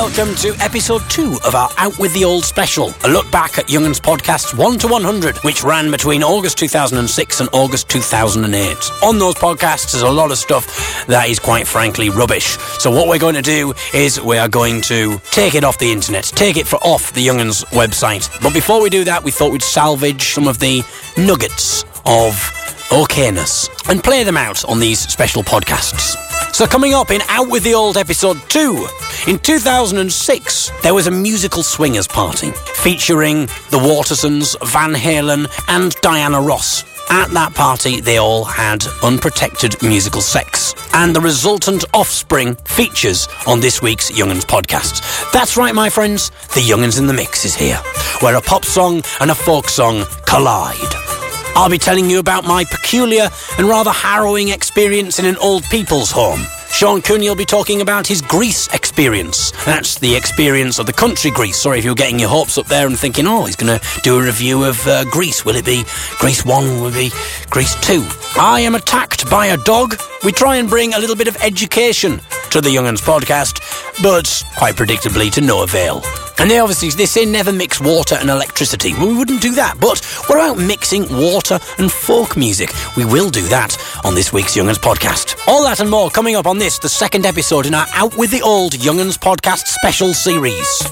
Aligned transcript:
welcome 0.00 0.34
to 0.34 0.54
episode 0.60 1.02
two 1.10 1.38
of 1.44 1.54
our 1.54 1.68
Out 1.76 1.98
with 1.98 2.14
the 2.14 2.24
Old 2.24 2.42
special, 2.42 2.94
a 3.04 3.08
look 3.08 3.30
back 3.30 3.58
at 3.58 3.66
Young'uns 3.66 4.00
podcasts 4.00 4.56
1 4.56 4.78
to 4.78 4.88
100, 4.88 5.36
which 5.44 5.62
ran 5.62 5.90
between 5.90 6.22
August 6.22 6.56
2006 6.56 7.40
and 7.40 7.50
August 7.52 7.90
2008. 7.90 8.76
On 9.02 9.18
those 9.18 9.34
podcasts, 9.34 9.92
there's 9.92 10.02
a 10.02 10.10
lot 10.10 10.30
of 10.30 10.38
stuff 10.38 11.06
that 11.06 11.28
is 11.28 11.38
quite 11.38 11.66
frankly 11.66 12.08
rubbish. 12.08 12.56
So, 12.78 12.90
what 12.90 13.08
we're 13.08 13.18
going 13.18 13.34
to 13.34 13.42
do 13.42 13.74
is 13.92 14.18
we 14.18 14.38
are 14.38 14.48
going 14.48 14.80
to 14.82 15.20
take 15.32 15.54
it 15.54 15.64
off 15.64 15.78
the 15.78 15.92
internet, 15.92 16.24
take 16.24 16.56
it 16.56 16.66
for 16.66 16.76
off 16.76 17.12
the 17.12 17.20
Young'uns 17.20 17.66
website. 17.66 18.30
But 18.42 18.54
before 18.54 18.80
we 18.80 18.88
do 18.88 19.04
that, 19.04 19.22
we 19.22 19.30
thought 19.30 19.52
we'd 19.52 19.60
salvage 19.60 20.32
some 20.32 20.48
of 20.48 20.60
the 20.60 20.82
nuggets 21.18 21.84
of 22.06 22.59
okayness 22.90 23.68
and 23.88 24.02
play 24.02 24.24
them 24.24 24.36
out 24.36 24.64
on 24.64 24.78
these 24.78 25.00
special 25.00 25.42
podcasts. 25.42 26.16
So, 26.54 26.66
coming 26.66 26.92
up 26.92 27.10
in 27.10 27.22
Out 27.28 27.48
with 27.48 27.62
the 27.62 27.74
Old 27.74 27.96
episode 27.96 28.38
2, 28.48 28.86
in 29.26 29.38
2006, 29.38 30.70
there 30.82 30.92
was 30.92 31.06
a 31.06 31.10
musical 31.10 31.62
swingers 31.62 32.06
party 32.06 32.50
featuring 32.74 33.46
the 33.70 33.78
Watersons, 33.78 34.56
Van 34.68 34.92
Halen, 34.92 35.50
and 35.68 35.94
Diana 36.02 36.40
Ross. 36.40 36.84
At 37.08 37.30
that 37.30 37.54
party, 37.54 38.00
they 38.00 38.18
all 38.18 38.44
had 38.44 38.84
unprotected 39.02 39.82
musical 39.82 40.20
sex. 40.20 40.74
And 40.94 41.14
the 41.14 41.20
resultant 41.20 41.84
offspring 41.94 42.54
features 42.64 43.28
on 43.46 43.60
this 43.60 43.82
week's 43.82 44.10
Young'uns 44.10 44.44
podcast. 44.44 45.32
That's 45.32 45.56
right, 45.56 45.74
my 45.74 45.90
friends, 45.90 46.30
the 46.54 46.60
Young'uns 46.60 46.98
in 46.98 47.06
the 47.06 47.14
Mix 47.14 47.44
is 47.44 47.54
here, 47.54 47.80
where 48.20 48.36
a 48.36 48.40
pop 48.40 48.64
song 48.64 49.02
and 49.20 49.30
a 49.30 49.34
folk 49.34 49.68
song 49.68 50.04
collide. 50.26 51.09
I'll 51.56 51.70
be 51.70 51.78
telling 51.78 52.08
you 52.08 52.18
about 52.18 52.44
my 52.44 52.64
peculiar 52.64 53.28
and 53.58 53.68
rather 53.68 53.90
harrowing 53.90 54.48
experience 54.48 55.18
in 55.18 55.24
an 55.24 55.36
old 55.36 55.64
people's 55.64 56.10
home. 56.10 56.40
Sean 56.72 57.02
Cooney 57.02 57.28
will 57.28 57.36
be 57.36 57.44
talking 57.44 57.80
about 57.80 58.06
his 58.06 58.22
Greece 58.22 58.72
experience. 58.72 59.50
That's 59.64 59.98
the 59.98 60.14
experience 60.14 60.78
of 60.78 60.86
the 60.86 60.92
country 60.92 61.30
Greece. 61.30 61.60
Sorry 61.60 61.78
if 61.78 61.84
you're 61.84 61.94
getting 61.94 62.18
your 62.18 62.28
hopes 62.28 62.56
up 62.56 62.66
there 62.66 62.86
and 62.86 62.98
thinking, 62.98 63.26
oh, 63.26 63.44
he's 63.44 63.56
going 63.56 63.78
to 63.78 64.00
do 64.02 64.18
a 64.18 64.22
review 64.22 64.64
of 64.64 64.86
uh, 64.86 65.04
Greece. 65.04 65.44
Will 65.44 65.56
it 65.56 65.64
be 65.64 65.84
Greece 66.18 66.44
1? 66.44 66.64
Will 66.80 66.86
it 66.86 66.94
be 66.94 67.10
Greece 67.50 67.74
2? 67.82 68.06
I 68.38 68.60
am 68.60 68.76
attacked 68.76 69.28
by 69.28 69.46
a 69.46 69.56
dog. 69.58 70.00
We 70.24 70.32
try 70.32 70.56
and 70.56 70.68
bring 70.68 70.94
a 70.94 70.98
little 70.98 71.16
bit 71.16 71.28
of 71.28 71.36
education 71.42 72.20
to 72.50 72.60
the 72.60 72.70
Young'uns 72.70 73.02
podcast, 73.02 73.60
but 74.02 74.42
quite 74.56 74.76
predictably 74.76 75.30
to 75.32 75.40
no 75.40 75.62
avail. 75.64 76.02
And 76.40 76.50
they 76.50 76.58
obviously 76.58 76.88
they 76.88 77.04
say 77.04 77.26
never 77.26 77.52
mix 77.52 77.80
water 77.80 78.16
and 78.18 78.30
electricity. 78.30 78.94
Well, 78.94 79.08
we 79.08 79.14
wouldn't 79.16 79.42
do 79.42 79.52
that. 79.56 79.78
But 79.78 80.02
what 80.26 80.36
about 80.36 80.58
mixing 80.58 81.02
water 81.12 81.60
and 81.76 81.92
folk 81.92 82.34
music? 82.34 82.70
We 82.96 83.04
will 83.04 83.28
do 83.28 83.46
that 83.48 83.76
on 84.04 84.14
this 84.14 84.32
week's 84.32 84.56
Young'uns 84.56 84.78
podcast. 84.78 85.38
All 85.46 85.62
that 85.64 85.80
and 85.80 85.90
more 85.90 86.08
coming 86.08 86.36
up 86.36 86.46
on 86.46 86.56
this, 86.56 86.78
the 86.78 86.88
second 86.88 87.26
episode 87.26 87.66
in 87.66 87.74
our 87.74 87.86
Out 87.92 88.16
with 88.16 88.30
the 88.30 88.40
Old 88.40 88.72
Young'uns 88.72 89.18
podcast 89.18 89.66
special 89.66 90.14
series. 90.14 90.82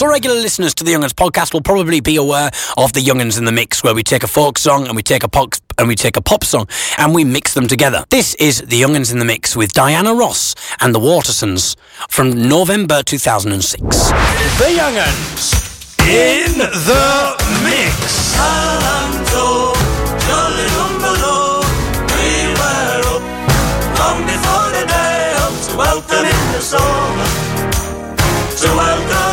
So 0.00 0.08
regular 0.08 0.36
listeners 0.36 0.72
to 0.76 0.84
the 0.84 0.92
Young'uns 0.92 1.12
podcast 1.12 1.52
will 1.52 1.60
probably 1.60 2.00
be 2.00 2.16
aware 2.16 2.50
of 2.78 2.94
the 2.94 3.00
Young'uns 3.00 3.36
in 3.36 3.44
the 3.44 3.52
Mix, 3.52 3.84
where 3.84 3.94
we 3.94 4.02
take 4.02 4.22
a 4.22 4.26
folk 4.26 4.56
song 4.56 4.86
and 4.86 4.96
we 4.96 5.02
take 5.02 5.22
a 5.22 5.28
pop 5.28 5.56
and 5.76 5.88
we 5.88 5.94
take 5.94 6.16
a 6.16 6.22
pop 6.22 6.42
song 6.42 6.66
and 6.96 7.14
we 7.14 7.22
mix 7.22 7.52
them 7.52 7.68
together. 7.68 8.06
This 8.08 8.34
is 8.36 8.62
the 8.62 8.80
Young'uns 8.80 9.12
in 9.12 9.18
the 9.18 9.26
Mix 9.26 9.54
with 9.54 9.74
Diana 9.74 10.14
Ross 10.14 10.54
and 10.80 10.94
the 10.94 10.98
Watersons 10.98 11.76
from 12.08 12.48
November 12.48 13.02
2006. 13.02 13.76
The 13.76 14.72
Young'uns 14.72 16.00
in 16.08 16.56
the 16.56 17.36
Mix. 17.62 18.38
Alonzo, 18.40 19.74
jolly 20.24 20.66
Lumberlo, 20.80 21.60
we 22.16 22.56
were 22.56 23.04
up 23.04 23.22
long 24.00 24.24
before 24.24 24.70
the 24.80 24.86
day 24.88 25.34
up 25.36 25.52
to 25.68 25.76
welcome 25.76 26.24
in 26.24 26.52
the 26.56 26.62
summer, 26.62 27.28
to 28.56 28.68
welcome 28.74 29.29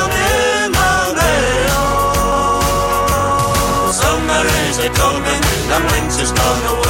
coming 5.77 5.91
and 5.91 6.03
winter's 6.03 6.31
gone 6.31 6.77
away. 6.77 6.86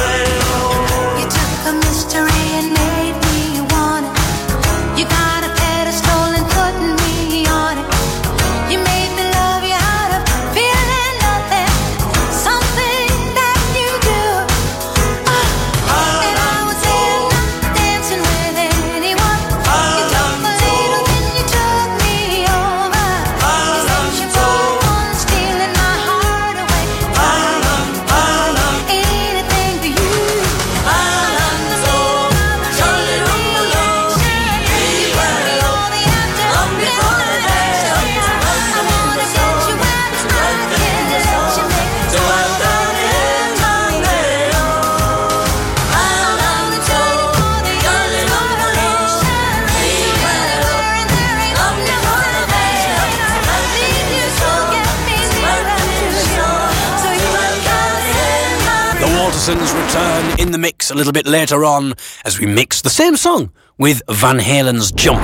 Little 60.98 61.12
bit 61.12 61.26
later 61.26 61.64
on 61.64 61.94
as 62.24 62.38
we 62.38 62.46
mix 62.46 62.82
the 62.82 62.90
same 62.90 63.16
song 63.16 63.50
with 63.78 64.02
Van 64.10 64.38
Halen's 64.38 64.90
Jump. 64.92 65.20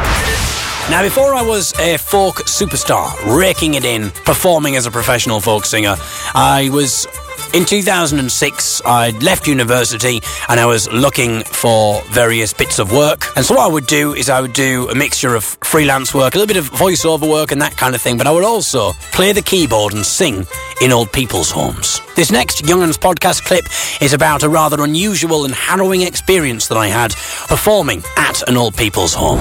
Now, 0.90 1.02
before 1.02 1.34
I 1.34 1.42
was 1.42 1.72
a 1.80 1.96
folk 1.96 2.36
superstar, 2.46 3.10
raking 3.36 3.74
it 3.74 3.84
in, 3.84 4.10
performing 4.24 4.76
as 4.76 4.86
a 4.86 4.90
professional 4.90 5.40
folk 5.40 5.64
singer, 5.64 5.96
I 6.34 6.70
was 6.72 7.06
in 7.54 7.64
2006, 7.64 8.82
I'd 8.84 9.22
left 9.22 9.46
university 9.46 10.20
and 10.48 10.58
I 10.58 10.66
was 10.66 10.90
looking 10.90 11.44
for 11.44 12.02
various 12.10 12.52
bits 12.52 12.80
of 12.80 12.92
work. 12.92 13.26
And 13.36 13.44
so 13.44 13.54
what 13.54 13.64
I 13.64 13.72
would 13.72 13.86
do 13.86 14.12
is 14.12 14.28
I 14.28 14.40
would 14.40 14.52
do 14.52 14.88
a 14.90 14.94
mixture 14.94 15.36
of 15.36 15.44
freelance 15.62 16.12
work, 16.12 16.34
a 16.34 16.38
little 16.38 16.52
bit 16.52 16.56
of 16.56 16.68
voiceover 16.70 17.30
work 17.30 17.52
and 17.52 17.62
that 17.62 17.76
kind 17.76 17.94
of 17.94 18.02
thing, 18.02 18.18
but 18.18 18.26
I 18.26 18.32
would 18.32 18.42
also 18.42 18.92
play 19.12 19.32
the 19.32 19.40
keyboard 19.40 19.94
and 19.94 20.04
sing 20.04 20.46
in 20.80 20.90
old 20.90 21.12
people's 21.12 21.50
homes. 21.52 22.00
This 22.16 22.32
next 22.32 22.64
Young'uns 22.64 22.98
podcast 22.98 23.44
clip 23.44 23.66
is 24.02 24.12
about 24.12 24.42
a 24.42 24.48
rather 24.48 24.82
unusual 24.82 25.44
and 25.44 25.54
harrowing 25.54 26.02
experience 26.02 26.66
that 26.68 26.76
I 26.76 26.88
had 26.88 27.12
performing 27.46 28.02
at 28.16 28.42
an 28.48 28.56
old 28.56 28.76
people's 28.76 29.14
home. 29.14 29.38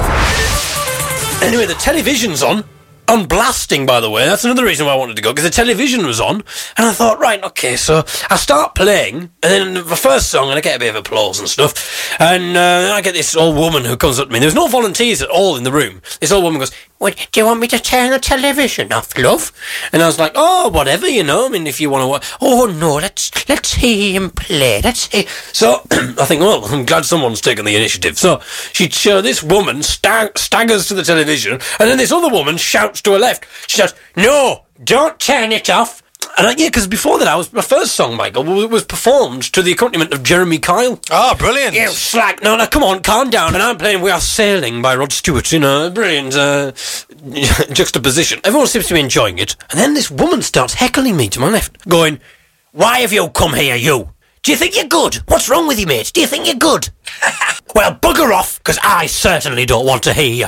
Anyway, 1.41 1.66
the 1.66 1.75
television's 1.80 2.44
on. 2.44 2.63
On 3.09 3.25
blasting, 3.25 3.85
by 3.85 3.99
the 3.99 4.09
way. 4.09 4.25
That's 4.25 4.45
another 4.45 4.63
reason 4.63 4.85
why 4.85 4.93
I 4.93 4.95
wanted 4.95 5.17
to 5.17 5.21
go, 5.21 5.31
because 5.31 5.43
the 5.43 5.49
television 5.49 6.05
was 6.05 6.21
on. 6.21 6.35
And 6.77 6.87
I 6.87 6.93
thought, 6.93 7.19
right, 7.19 7.43
okay, 7.43 7.75
so 7.75 8.03
I 8.29 8.37
start 8.37 8.75
playing, 8.75 9.15
and 9.17 9.31
then 9.41 9.73
the 9.73 9.95
first 9.97 10.29
song, 10.29 10.49
and 10.49 10.57
I 10.57 10.61
get 10.61 10.77
a 10.77 10.79
bit 10.79 10.89
of 10.89 10.95
applause 10.95 11.37
and 11.39 11.49
stuff. 11.49 12.17
And 12.19 12.55
uh, 12.55 12.93
I 12.95 13.01
get 13.01 13.13
this 13.13 13.35
old 13.35 13.57
woman 13.57 13.83
who 13.83 13.97
comes 13.97 14.19
up 14.19 14.27
to 14.27 14.33
me. 14.33 14.39
There's 14.39 14.55
no 14.55 14.67
volunteers 14.67 15.21
at 15.21 15.29
all 15.29 15.57
in 15.57 15.63
the 15.63 15.71
room. 15.71 16.01
This 16.21 16.31
old 16.31 16.45
woman 16.45 16.59
goes, 16.59 16.71
what, 17.03 17.27
do 17.33 17.41
you 17.41 17.45
want 17.45 17.59
me 17.59 17.67
to 17.67 17.79
turn 17.79 18.11
the 18.11 18.19
television 18.19 18.94
off, 18.94 19.17
love? 19.17 19.51
And 19.91 20.01
I 20.01 20.07
was 20.07 20.17
like, 20.17 20.31
oh, 20.35 20.69
whatever, 20.69 21.06
you 21.06 21.21
know. 21.23 21.45
I 21.45 21.49
mean, 21.49 21.67
if 21.67 21.81
you 21.81 21.89
want 21.89 22.03
to 22.03 22.07
watch. 22.07 22.31
Oh, 22.39 22.65
no, 22.65 22.95
let's, 22.95 23.49
let's 23.49 23.73
hear 23.73 24.13
him 24.13 24.29
play. 24.29 24.79
Let's 24.81 25.07
hear. 25.07 25.25
So 25.51 25.81
I 25.91 26.23
think, 26.23 26.39
well, 26.39 26.63
I'm 26.73 26.85
glad 26.85 27.03
someone's 27.03 27.41
taken 27.41 27.65
the 27.65 27.75
initiative. 27.75 28.17
So 28.17 28.39
she, 28.71 28.89
so 28.89 29.21
this 29.21 29.44
woman 29.44 29.83
stag- 29.83 30.38
staggers 30.38 30.88
to 30.88 30.94
the 30.94 31.03
television, 31.03 31.53
and 31.53 31.89
then 31.89 31.97
this 31.97 32.13
other 32.13 32.29
woman 32.29 32.56
shouts 32.56 32.93
to 33.01 33.13
her 33.13 33.19
left. 33.19 33.45
She 33.68 33.78
shouts, 33.78 33.94
no, 34.16 34.66
don't 34.84 35.19
turn 35.19 35.51
it 35.51 35.69
off. 35.69 36.04
And 36.38 36.48
I, 36.48 36.51
yeah, 36.51 36.68
because 36.68 36.88
before 36.88 37.19
that, 37.19 37.28
I 37.28 37.36
was 37.36 37.51
my 37.54 37.62
first 37.62 37.94
song, 37.94 38.16
Michael, 38.16 38.44
was, 38.44 38.66
was 38.68 38.84
performed 38.86 39.44
to 39.54 39.62
the 39.62 39.72
accompaniment 39.72 40.13
of 40.13 40.24
Jeremy 40.24 40.57
Kyle. 40.57 41.00
Ah, 41.12 41.36
brilliant. 41.38 41.75
You 41.75 41.90
slack, 41.90 42.42
No, 42.42 42.56
no, 42.56 42.66
come 42.66 42.81
on, 42.84 43.04
calm 43.04 43.30
down. 43.30 43.54
And 43.54 43.62
I'm 43.62 43.78
playing 43.78 44.01
We 44.01 44.10
Are 44.10 44.22
Sailing 44.22 44.81
by 44.81 44.95
Rod 44.95 45.12
Stewart, 45.12 45.51
you 45.51 45.60
know, 45.60 45.90
brilliant 45.92 46.36
uh, 46.36 46.72
juxtaposition. 47.74 48.40
Everyone 48.44 48.68
seems 48.68 48.88
to 48.88 48.94
be 48.94 49.00
enjoying 49.00 49.38
it. 49.38 49.56
And 49.69 49.80
then 49.80 49.94
this 49.94 50.10
woman 50.10 50.42
starts 50.42 50.74
heckling 50.74 51.18
me 51.18 51.30
to 51.30 51.40
my 51.40 51.50
left, 51.50 51.88
going, 51.88 52.19
Why 52.72 53.00
have 53.00 53.13
you 53.13 53.30
come 53.30 53.54
here, 53.54 53.75
you? 53.75 54.10
Do 54.42 54.51
you 54.51 54.57
think 54.57 54.75
you're 54.75 54.86
good? 54.86 55.16
What's 55.28 55.50
wrong 55.50 55.68
with 55.68 55.80
you, 55.80 55.88
mate? 55.88 56.12
Do 56.13 56.19
you 56.22 56.28
think 56.28 56.48
you're 56.48 56.56
good? 56.56 56.90
well, 57.75 57.95
bugger 57.95 58.34
off, 58.34 58.57
because 58.57 58.80
I 58.84 59.06
certainly 59.06 59.66
don't 59.66 59.86
want 59.86 60.04
to 60.04 60.13
hear 60.13 60.34
you. 60.34 60.48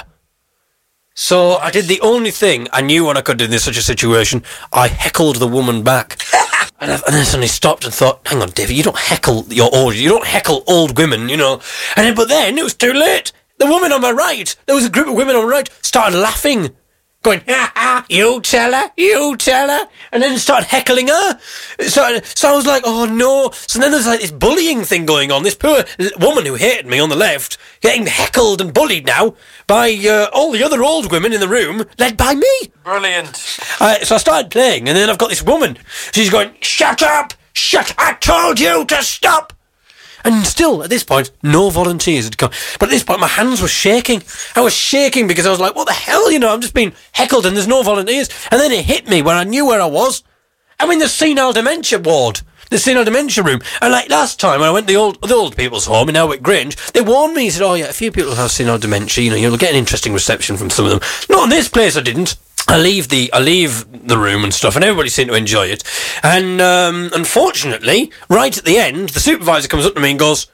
So 1.18 1.56
I 1.56 1.72
did 1.72 1.86
the 1.86 2.02
only 2.02 2.30
thing 2.30 2.68
I 2.74 2.82
knew 2.82 3.06
what 3.06 3.16
I 3.16 3.22
could 3.22 3.38
do 3.38 3.46
in 3.46 3.60
such 3.60 3.78
a 3.78 3.82
situation. 3.82 4.44
I 4.74 4.90
heckled 4.90 5.38
the 5.38 5.48
woman 5.48 5.82
back. 5.84 6.18
And, 6.78 6.92
I, 6.92 6.96
and 6.96 7.16
then 7.16 7.24
suddenly 7.24 7.48
stopped 7.48 7.86
and 7.86 7.94
thought, 7.94 8.20
hang 8.28 8.42
on, 8.42 8.50
David, 8.50 8.76
you 8.76 8.84
don't 8.84 8.98
heckle 8.98 9.46
your 9.48 9.74
old, 9.74 9.96
you 9.96 10.10
don't 10.10 10.28
heckle 10.28 10.62
old 10.68 10.98
women, 10.98 11.30
you 11.30 11.38
know. 11.38 11.62
And 11.96 12.06
then, 12.06 12.16
but 12.16 12.28
then 12.28 12.58
it 12.58 12.64
was 12.64 12.74
too 12.74 12.92
late. 12.92 13.32
The 13.60 13.66
woman 13.66 13.94
on 13.94 14.02
my 14.02 14.12
right, 14.12 14.54
there 14.66 14.76
was 14.76 14.86
a 14.86 14.90
group 14.90 15.08
of 15.08 15.16
women 15.16 15.38
on 15.38 15.46
my 15.46 15.50
right, 15.50 15.70
started 15.82 16.18
laughing. 16.18 16.76
Going, 17.26 17.42
ha 17.48 17.72
ha, 17.76 18.06
you 18.08 18.40
tell 18.42 18.72
her, 18.72 18.92
you 18.96 19.36
tell 19.38 19.68
her, 19.68 19.90
and 20.12 20.22
then 20.22 20.38
started 20.38 20.68
heckling 20.68 21.08
her. 21.08 21.40
So, 21.80 22.20
so 22.24 22.52
I 22.52 22.56
was 22.56 22.68
like, 22.68 22.84
oh 22.86 23.06
no. 23.06 23.50
So 23.66 23.80
then 23.80 23.90
there's 23.90 24.06
like 24.06 24.20
this 24.20 24.30
bullying 24.30 24.84
thing 24.84 25.08
going 25.08 25.32
on. 25.32 25.42
This 25.42 25.56
poor 25.56 25.84
woman 26.20 26.46
who 26.46 26.54
hated 26.54 26.86
me 26.86 27.00
on 27.00 27.10
the 27.10 27.16
left, 27.16 27.58
getting 27.82 28.06
heckled 28.06 28.62
and 28.62 28.72
bullied 28.72 29.08
now 29.08 29.34
by 29.66 29.92
uh, 30.08 30.30
all 30.34 30.52
the 30.52 30.64
other 30.64 30.84
old 30.84 31.12
women 31.12 31.34
in 31.34 31.40
the 31.40 31.48
room, 31.48 31.86
led 31.98 32.16
by 32.16 32.36
me. 32.36 32.72
Brilliant. 32.84 33.30
Uh, 33.80 33.96
so 34.04 34.14
I 34.14 34.20
started 34.20 34.52
playing, 34.52 34.88
and 34.88 34.96
then 34.96 35.10
I've 35.10 35.18
got 35.18 35.32
this 35.32 35.42
woman. 35.42 35.80
She's 36.14 36.30
going, 36.30 36.54
"Shut 36.62 37.02
up! 37.02 37.34
Shut! 37.54 37.96
I 37.98 38.14
told 38.14 38.60
you 38.60 38.86
to 38.86 39.02
stop!" 39.02 39.52
And 40.26 40.46
still, 40.46 40.84
at 40.84 40.90
this 40.90 41.04
point, 41.04 41.32
no 41.44 41.70
volunteers 41.70 42.26
had 42.26 42.38
come. 42.38 42.52
But 42.80 42.90
at 42.90 42.92
this 42.92 43.04
point, 43.04 43.20
my 43.20 43.28
hands 43.28 43.62
were 43.62 43.68
shaking. 43.68 44.24
I 44.56 44.62
was 44.62 44.74
shaking 44.74 45.28
because 45.28 45.46
I 45.46 45.52
was 45.52 45.60
like, 45.60 45.76
"What 45.76 45.88
the 45.88 45.94
hell?" 45.94 46.32
You 46.32 46.40
know, 46.40 46.52
I'm 46.52 46.62
just 46.62 46.74
being 46.74 46.94
heckled, 47.12 47.46
and 47.46 47.56
there's 47.56 47.68
no 47.68 47.84
volunteers. 47.84 48.30
And 48.52 48.60
then 48.60 48.72
it 48.72 48.86
hit 48.86 49.08
me 49.08 49.22
when 49.22 49.38
I 49.38 49.44
knew 49.44 49.66
where 49.68 49.82
I 49.82 49.86
was. 49.86 50.24
I'm 50.80 50.92
in 50.92 51.00
the 51.00 51.08
senile 51.08 51.54
dementia 51.54 52.00
ward. 52.00 52.42
The 52.72 52.80
senile 52.80 53.06
dementia 53.06 53.44
room. 53.44 53.62
And 53.80 53.92
like 53.92 54.10
last 54.10 54.40
time 54.40 54.60
when 54.60 54.70
I 54.70 54.72
went 54.72 54.88
to 54.88 54.94
the 54.94 55.00
old 55.00 55.22
the 55.22 55.36
old 55.36 55.56
people's 55.56 55.86
home 55.86 56.10
in 56.10 56.16
Elwick 56.16 56.42
Grange, 56.42 56.76
they 56.94 57.02
warned 57.02 57.36
me, 57.36 57.44
he 57.44 57.50
said, 57.52 57.62
Oh 57.62 57.76
yeah, 57.76 57.86
a 57.86 57.94
few 57.94 58.12
people 58.12 58.36
have 58.36 58.52
senile 58.52 58.80
dementia, 58.80 59.24
you 59.24 59.30
know, 59.30 59.36
you'll 59.36 59.58
get 59.58 59.72
an 59.72 59.78
interesting 59.78 60.14
reception 60.14 60.58
from 60.58 60.72
some 60.72 60.86
of 60.86 60.92
them. 60.92 61.02
Not 61.30 61.44
in 61.44 61.50
this 61.52 61.70
place 61.70 61.96
I 61.96 62.02
didn't. 62.02 62.36
I 62.68 62.78
leave 62.78 63.10
the 63.10 63.32
I 63.34 63.40
leave 63.40 63.86
the 64.08 64.18
room 64.18 64.44
and 64.44 64.54
stuff, 64.54 64.76
and 64.76 64.84
everybody 64.84 65.10
seemed 65.10 65.30
to 65.30 65.36
enjoy 65.36 65.68
it. 65.68 65.84
And 66.24 66.62
um, 66.62 67.12
unfortunately, 67.14 68.12
right 68.30 68.56
at 68.58 68.66
the 68.66 68.78
end, 68.78 69.10
the 69.10 69.20
supervisor 69.20 69.68
comes 69.68 69.86
up 69.86 69.94
to 69.96 70.02
me 70.02 70.12
and 70.12 70.20
goes, 70.20 70.48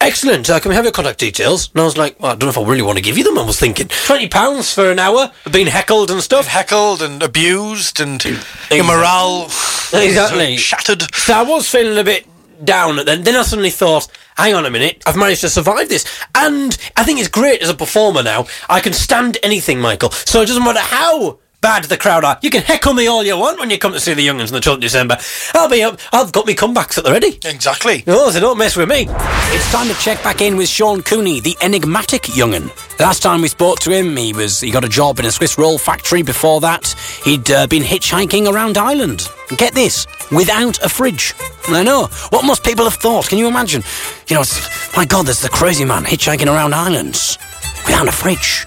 "Excellent, 0.00 0.48
uh, 0.48 0.58
can 0.60 0.70
we 0.70 0.74
have 0.74 0.84
your 0.84 0.92
contact 0.92 1.18
details?" 1.18 1.70
And 1.72 1.80
I 1.82 1.84
was 1.84 1.96
like, 1.98 2.18
well, 2.20 2.32
"I 2.32 2.34
don't 2.34 2.44
know 2.46 2.48
if 2.48 2.58
I 2.58 2.68
really 2.68 2.82
want 2.82 2.96
to 2.98 3.02
give 3.04 3.18
you 3.18 3.24
them." 3.24 3.38
I 3.38 3.44
was 3.44 3.58
thinking, 3.60 3.88
twenty 4.06 4.28
pounds 4.28 4.72
for 4.72 4.90
an 4.90 4.98
hour, 4.98 5.32
of 5.44 5.52
being 5.52 5.66
heckled 5.66 6.10
and 6.10 6.22
stuff. 6.22 6.46
Heckled 6.46 7.02
and 7.02 7.22
abused 7.22 8.00
and 8.00 8.24
your 8.24 8.84
morale 8.84 9.44
Exactly. 9.92 10.56
shattered. 10.68 11.14
So 11.14 11.34
I 11.34 11.42
was 11.42 11.68
feeling 11.68 11.98
a 11.98 12.04
bit 12.04 12.26
down 12.64 12.98
at 12.98 13.06
then. 13.06 13.22
Then 13.22 13.36
I 13.36 13.42
suddenly 13.42 13.70
thought, 13.70 14.08
hang 14.36 14.54
on 14.54 14.64
a 14.66 14.70
minute, 14.70 15.02
I've 15.06 15.16
managed 15.16 15.40
to 15.42 15.50
survive 15.50 15.88
this. 15.88 16.04
And 16.34 16.76
I 16.96 17.04
think 17.04 17.18
it's 17.18 17.28
great 17.28 17.62
as 17.62 17.68
a 17.68 17.74
performer 17.74 18.22
now. 18.22 18.46
I 18.68 18.80
can 18.80 18.92
stand 18.92 19.38
anything, 19.42 19.78
Michael. 19.80 20.10
So 20.10 20.40
it 20.42 20.46
doesn't 20.46 20.62
matter 20.64 20.80
how 20.80 21.38
bad 21.60 21.84
the 21.84 21.96
crowd 21.96 22.24
are. 22.24 22.38
You 22.42 22.50
can 22.50 22.62
heckle 22.62 22.94
me 22.94 23.06
all 23.06 23.24
you 23.24 23.36
want 23.36 23.58
when 23.60 23.70
you 23.70 23.78
come 23.78 23.92
to 23.92 24.00
see 24.00 24.14
the 24.14 24.26
Young'uns 24.26 24.52
on 24.52 24.60
the 24.60 24.60
12th 24.60 24.74
of 24.74 24.80
December. 24.80 25.18
I'll 25.54 25.68
be 25.68 25.82
up. 25.82 25.98
I've 26.12 26.32
got 26.32 26.46
me 26.46 26.54
comebacks 26.54 26.98
at 26.98 27.04
the 27.04 27.12
ready. 27.12 27.38
Exactly. 27.44 28.04
Oh, 28.06 28.30
so 28.30 28.40
don't 28.40 28.58
mess 28.58 28.76
with 28.76 28.88
me. 28.88 29.06
It's 29.08 29.72
time 29.72 29.88
to 29.88 29.94
check 30.00 30.22
back 30.22 30.40
in 30.40 30.56
with 30.56 30.68
Sean 30.68 31.02
Cooney, 31.02 31.40
the 31.40 31.56
enigmatic 31.60 32.34
young'un. 32.34 32.70
The 32.96 33.04
last 33.04 33.22
time 33.22 33.42
we 33.42 33.48
spoke 33.48 33.80
to 33.80 33.90
him, 33.90 34.16
he 34.16 34.32
was 34.32 34.60
he 34.60 34.70
got 34.70 34.84
a 34.84 34.88
job 34.88 35.18
in 35.18 35.26
a 35.26 35.30
Swiss 35.32 35.58
roll 35.58 35.78
factory. 35.78 36.22
Before 36.22 36.60
that, 36.60 36.94
he'd 37.24 37.50
uh, 37.50 37.66
been 37.66 37.82
hitchhiking 37.82 38.50
around 38.50 38.78
Ireland. 38.78 39.28
Get 39.56 39.74
this, 39.74 40.06
without 40.30 40.78
a 40.82 40.88
fridge. 40.88 41.34
I 41.68 41.82
know. 41.82 42.06
What 42.30 42.44
must 42.44 42.64
people 42.64 42.84
have 42.84 42.94
thought? 42.94 43.28
Can 43.28 43.38
you 43.38 43.48
imagine? 43.48 43.82
You 44.28 44.36
know, 44.36 44.42
it's, 44.42 44.96
my 44.96 45.04
God, 45.04 45.26
there's 45.26 45.40
the 45.40 45.48
crazy 45.48 45.84
man 45.84 46.04
hitchhiking 46.04 46.46
around 46.46 46.74
islands 46.74 47.38
without 47.84 48.08
a 48.08 48.12
fridge. 48.12 48.66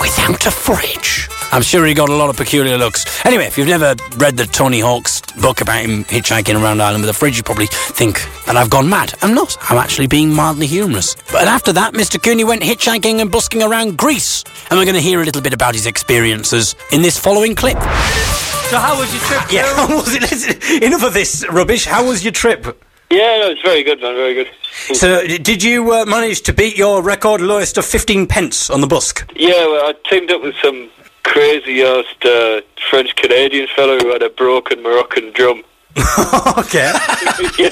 Without 0.00 0.46
a 0.46 0.50
fridge. 0.50 1.28
I'm 1.52 1.60
sure 1.60 1.84
he 1.84 1.92
got 1.92 2.08
a 2.08 2.14
lot 2.14 2.30
of 2.30 2.36
peculiar 2.38 2.78
looks. 2.78 3.04
Anyway, 3.26 3.44
if 3.44 3.58
you've 3.58 3.68
never 3.68 3.94
read 4.16 4.38
the 4.38 4.46
Tony 4.46 4.80
Hawk's 4.80 5.20
book 5.32 5.60
about 5.60 5.82
him 5.82 6.04
hitchhiking 6.04 6.54
around 6.54 6.80
Ireland 6.80 7.02
with 7.02 7.10
a 7.10 7.12
fridge, 7.12 7.36
you 7.36 7.42
probably 7.42 7.66
think 7.66 8.22
that 8.46 8.56
I've 8.56 8.70
gone 8.70 8.88
mad. 8.88 9.12
I'm 9.20 9.34
not. 9.34 9.58
I'm 9.70 9.76
actually 9.76 10.06
being 10.06 10.32
mildly 10.32 10.66
humorous. 10.66 11.14
But 11.30 11.48
after 11.48 11.70
that, 11.74 11.92
Mr. 11.92 12.20
Cooney 12.22 12.44
went 12.44 12.62
hitchhiking 12.62 13.20
and 13.20 13.30
busking 13.30 13.62
around 13.62 13.98
Greece. 13.98 14.44
And 14.70 14.78
we're 14.78 14.86
going 14.86 14.94
to 14.94 15.02
hear 15.02 15.20
a 15.20 15.24
little 15.26 15.42
bit 15.42 15.52
about 15.52 15.74
his 15.74 15.84
experiences 15.84 16.74
in 16.90 17.02
this 17.02 17.18
following 17.18 17.54
clip. 17.54 17.76
So 17.76 18.78
how 18.78 18.98
was 18.98 19.12
your 19.12 19.22
trip? 19.24 19.42
Yeah, 19.52 19.76
how 19.76 19.94
was 19.94 20.14
it? 20.14 20.82
Enough 20.82 21.04
of 21.04 21.12
this 21.12 21.46
rubbish. 21.50 21.84
How 21.84 22.06
was 22.06 22.24
your 22.24 22.32
trip? 22.32 22.64
Yeah, 23.10 23.40
no, 23.40 23.50
it's 23.50 23.60
very 23.60 23.82
good, 23.82 24.00
man. 24.00 24.14
Very 24.14 24.32
good. 24.32 24.48
So, 24.94 25.26
did 25.26 25.62
you 25.62 25.92
uh, 25.92 26.06
manage 26.06 26.40
to 26.42 26.54
beat 26.54 26.78
your 26.78 27.02
record 27.02 27.42
lowest 27.42 27.76
of 27.76 27.84
15 27.84 28.26
pence 28.26 28.70
on 28.70 28.80
the 28.80 28.86
busk? 28.86 29.30
Yeah, 29.36 29.66
well, 29.66 29.86
I 29.90 29.94
teamed 30.08 30.30
up 30.30 30.42
with 30.42 30.54
some 30.62 30.88
crazy 31.24 31.82
ass 31.82 32.04
uh, 32.24 32.60
French 32.90 33.14
Canadian 33.16 33.68
fellow 33.74 33.98
who 33.98 34.12
had 34.12 34.22
a 34.22 34.30
broken 34.30 34.82
Moroccan 34.82 35.32
drum. 35.32 35.62
okay. 36.58 36.90
yeah, 37.58 37.70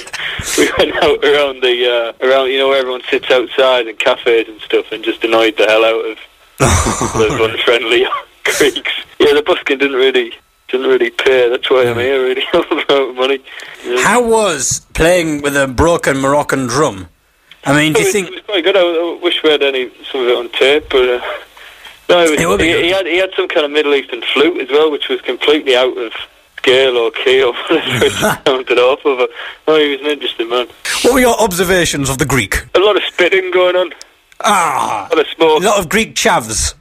we 0.58 0.70
went 0.76 0.94
out 1.02 1.24
around 1.24 1.62
the 1.62 2.14
uh, 2.20 2.26
around 2.26 2.50
you 2.50 2.58
know 2.58 2.68
where 2.68 2.78
everyone 2.78 3.02
sits 3.08 3.30
outside 3.30 3.86
in 3.86 3.96
cafes 3.96 4.46
and 4.46 4.60
stuff, 4.60 4.92
and 4.92 5.02
just 5.02 5.24
annoyed 5.24 5.56
the 5.56 5.64
hell 5.64 5.84
out 5.84 6.04
of 6.04 6.18
those 7.18 7.50
unfriendly 7.50 8.04
Greeks. 8.44 8.92
Yeah, 9.18 9.34
the 9.34 9.42
busking 9.42 9.78
didn't 9.78 9.96
really 9.96 10.34
didn't 10.68 10.86
really 10.86 11.10
pay. 11.10 11.48
That's 11.48 11.70
why 11.70 11.86
I'm 11.86 11.98
here, 11.98 12.22
really, 12.22 12.44
about 12.52 13.14
money. 13.14 13.42
Yeah. 13.86 14.02
How 14.02 14.22
was 14.22 14.80
playing 14.92 15.40
with 15.40 15.56
a 15.56 15.66
broken 15.66 16.18
Moroccan 16.18 16.66
drum? 16.66 17.08
I 17.64 17.74
mean, 17.76 17.92
do 17.92 18.00
you 18.00 18.12
think. 18.12 18.28
it 18.28 18.34
was 18.34 18.42
quite 18.44 18.64
good. 18.64 18.76
I, 18.76 18.80
I 18.80 19.18
wish 19.22 19.42
we 19.42 19.50
had 19.50 19.62
any 19.62 19.90
some 20.10 20.22
of 20.22 20.28
it 20.28 20.36
on 20.36 20.48
tape, 20.50 20.90
but 20.90 21.08
uh, 21.08 21.20
no, 22.10 22.30
was, 22.30 22.40
It 22.40 22.48
would 22.48 22.58
be 22.58 22.66
he, 22.72 22.82
he 22.84 22.88
had 22.90 23.06
he 23.06 23.16
had 23.18 23.30
some 23.34 23.48
kind 23.48 23.64
of 23.64 23.70
Middle 23.72 23.94
Eastern 23.94 24.22
flute 24.32 24.60
as 24.60 24.70
well, 24.70 24.90
which 24.90 25.08
was 25.08 25.20
completely 25.22 25.76
out 25.76 25.96
of 25.96 26.12
scale 26.58 26.96
or 26.98 27.10
key 27.10 27.42
or 27.42 27.52
whatever 27.54 28.04
it 28.06 28.12
sounded 28.12 28.78
off 28.78 29.04
of. 29.06 29.20
it. 29.20 29.30
Oh, 29.66 29.78
he 29.78 29.92
was 29.92 30.00
an 30.00 30.06
interesting 30.08 30.48
man. 30.50 30.66
What 31.02 31.14
were 31.14 31.20
your 31.20 31.40
observations 31.40 32.10
of 32.10 32.18
the 32.18 32.26
Greek? 32.26 32.66
A 32.74 32.78
lot 32.78 32.96
of 32.96 33.02
spitting 33.04 33.50
going 33.50 33.76
on, 33.76 33.92
Ah! 34.40 35.08
a 35.10 35.16
lot 35.16 35.26
of 35.26 35.32
smoke. 35.34 35.62
A 35.62 35.64
lot 35.66 35.78
of 35.78 35.88
Greek 35.88 36.14
chavs. 36.14 36.74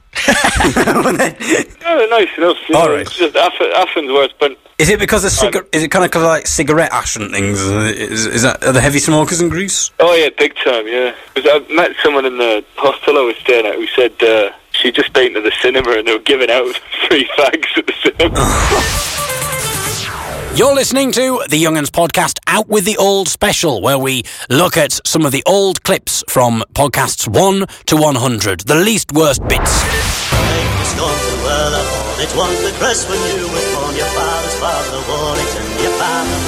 Oh, 0.72 2.06
nice 2.10 2.28
enough. 2.36 2.56
All 2.74 2.86
know, 2.88 2.92
right. 2.92 3.00
it's 3.02 3.16
Just 3.16 3.36
Ath- 3.36 3.60
Athens 3.74 4.10
where 4.10 4.24
it's 4.24 4.34
been. 4.34 4.56
Is 4.78 4.88
it 4.88 4.98
because 4.98 5.24
of 5.24 5.30
cigar- 5.30 5.66
is 5.72 5.82
it 5.82 5.90
kind 5.90 6.04
of 6.04 6.22
like 6.22 6.46
cigarette 6.46 6.92
ash 6.92 7.16
and 7.16 7.30
things? 7.30 7.60
Is, 7.60 8.26
is 8.26 8.42
that 8.42 8.62
are 8.64 8.72
the 8.72 8.80
heavy 8.80 8.98
smokers 8.98 9.40
in 9.40 9.48
Greece? 9.48 9.90
Oh 10.00 10.14
yeah, 10.14 10.30
big 10.36 10.54
time. 10.56 10.86
Yeah, 10.88 11.14
'Cause 11.34 11.44
I 11.46 11.58
met 11.72 11.92
someone 12.02 12.24
in 12.24 12.38
the 12.38 12.64
hostel 12.76 13.18
I 13.18 13.22
was 13.22 13.36
staying 13.36 13.66
at 13.66 13.74
who 13.74 13.86
said 13.88 14.12
uh, 14.22 14.50
she 14.80 14.90
just 14.90 15.12
been 15.12 15.34
to 15.34 15.40
the 15.40 15.52
cinema 15.60 15.90
and 15.92 16.08
they 16.08 16.12
were 16.12 16.22
giving 16.22 16.50
out 16.50 16.74
free 17.08 17.28
fags 17.36 17.76
at 17.76 17.86
the 17.86 17.94
cinema. 18.02 18.36
You're 20.56 20.74
listening 20.74 21.12
to 21.12 21.44
the 21.48 21.62
Young'uns 21.62 21.90
podcast, 21.90 22.38
Out 22.46 22.68
with 22.68 22.84
the 22.84 22.96
Old 22.96 23.28
Special, 23.28 23.80
where 23.80 23.98
we 23.98 24.24
look 24.48 24.76
at 24.76 24.98
some 25.06 25.24
of 25.24 25.32
the 25.32 25.42
old 25.46 25.82
clips 25.84 26.24
from 26.28 26.64
podcasts 26.74 27.28
1 27.28 27.66
to 27.86 27.96
100, 27.96 28.60
the 28.60 28.74
least 28.74 29.12
worst 29.12 29.46
bits. 29.46 29.60
It's 29.60 30.94
gone 30.98 31.18
too 31.18 31.44
well 31.44 32.00
it 32.20 32.36
was 32.36 32.62
the 32.62 32.76
crest 32.78 33.08
when 33.08 33.16
you 33.32 33.48
were 33.48 33.66
born 33.72 33.96
Your 33.96 34.04
father's 34.12 34.54
father 34.60 35.00
wore 35.08 35.36
it 35.40 35.56
and 35.56 35.80
your 35.80 35.92
father 35.96 36.39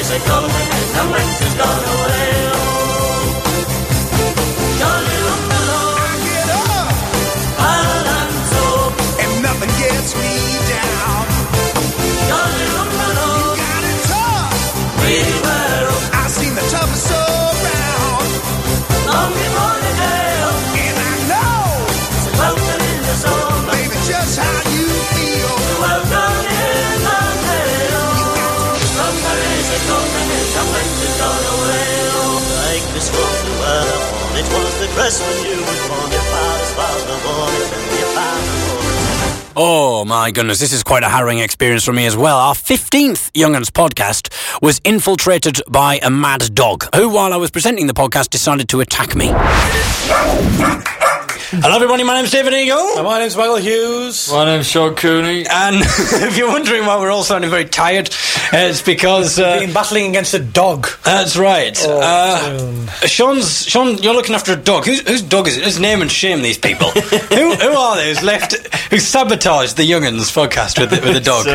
Is 0.00 0.10
a 0.10 0.18
coming 0.20 0.50
and 0.50 1.10
winter's 1.10 1.54
gone 1.54 1.84
away 1.84 2.05
Oh 39.58 40.04
my 40.06 40.30
goodness, 40.30 40.58
this 40.58 40.72
is 40.72 40.82
quite 40.82 41.02
a 41.02 41.08
harrowing 41.08 41.38
experience 41.38 41.84
for 41.84 41.92
me 41.92 42.06
as 42.06 42.16
well. 42.16 42.36
Our 42.38 42.54
15th 42.54 43.30
Young'uns 43.32 43.70
podcast 43.70 44.32
was 44.62 44.80
infiltrated 44.84 45.60
by 45.68 45.98
a 46.02 46.10
mad 46.10 46.54
dog 46.54 46.84
who, 46.94 47.08
while 47.08 47.32
I 47.32 47.36
was 47.36 47.50
presenting 47.50 47.86
the 47.86 47.94
podcast, 47.94 48.30
decided 48.30 48.68
to 48.70 48.80
attack 48.80 49.14
me. 49.14 49.28
Hello, 51.48 51.76
everybody. 51.76 52.02
My 52.02 52.16
name's 52.16 52.32
David 52.32 52.54
Eagle. 52.54 53.04
My 53.04 53.20
name's 53.20 53.36
Michael 53.36 53.56
Hughes. 53.56 54.32
My 54.32 54.44
name's 54.44 54.66
Sean 54.68 54.96
Cooney. 54.96 55.46
And 55.46 55.76
if 55.80 56.36
you're 56.36 56.48
wondering 56.48 56.84
why 56.86 56.98
we're 56.98 57.12
all 57.12 57.22
sounding 57.22 57.50
very 57.50 57.64
tired, 57.64 58.08
uh, 58.52 58.56
it's 58.56 58.82
because 58.82 59.38
uh, 59.38 59.60
Been 59.60 59.72
battling 59.72 60.10
against 60.10 60.34
a 60.34 60.40
dog. 60.40 60.88
that's 61.04 61.36
right. 61.36 61.78
Oh, 61.82 62.00
uh, 62.02 63.06
Sean's 63.06 63.64
Sean, 63.64 63.96
you're 63.98 64.14
looking 64.14 64.34
after 64.34 64.54
a 64.54 64.56
dog. 64.56 64.86
Whose, 64.86 65.06
whose 65.08 65.22
dog 65.22 65.46
is 65.46 65.56
it? 65.56 65.62
Let's 65.62 65.78
name 65.78 66.02
and 66.02 66.10
shame 66.10 66.42
these 66.42 66.58
people. 66.58 66.90
who, 66.90 67.54
who 67.54 67.68
are 67.68 67.94
they? 67.94 68.08
Who's 68.08 68.24
left? 68.24 68.74
Who 68.90 68.98
sabotaged 68.98 69.76
the 69.76 69.84
Young'uns 69.84 70.32
podcast 70.32 70.80
with 70.80 70.90
the, 70.90 71.00
with 71.00 71.14
the 71.14 71.20
dog? 71.20 71.46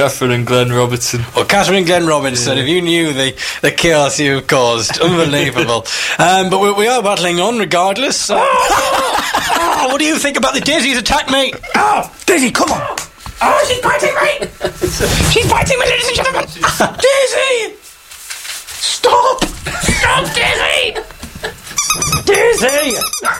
It's, 0.00 0.14
Catherine 0.14 0.30
and 0.30 0.46
Glenn 0.46 0.72
Robertson. 0.72 1.20
Well, 1.36 1.44
Catherine 1.44 1.84
Glenn 1.84 2.06
Robinson, 2.06 2.56
if 2.56 2.66
you 2.66 2.80
knew 2.80 3.12
the, 3.12 3.36
the 3.60 3.70
chaos 3.70 4.18
you've 4.18 4.46
caused, 4.46 4.98
unbelievable. 5.00 5.84
um, 6.18 6.48
but 6.48 6.58
we, 6.58 6.72
we 6.72 6.88
are 6.88 7.02
battling 7.02 7.38
on 7.38 7.58
regardless. 7.58 8.30
Ah, 8.30 9.88
what 9.90 9.98
do 9.98 10.06
you 10.06 10.18
think 10.18 10.38
about 10.38 10.54
the 10.54 10.62
Daisy's 10.62 10.96
attack 10.96 11.30
mate? 11.30 11.54
Oh, 11.74 12.10
Daisy, 12.24 12.50
come 12.50 12.70
on. 12.70 12.80
Oh, 13.42 13.64
she's 13.68 13.82
biting 13.82 14.14
me! 14.14 14.48
she's 15.30 15.46
biting 15.50 15.78
me, 15.78 15.84
ladies 15.86 16.06
and 16.08 16.16
gentlemen! 16.16 16.44
Daisy! 16.48 17.76
Stop! 18.68 19.44
Stop, 19.44 20.34
Daisy! 20.34 20.96
Daisy! 22.24 22.96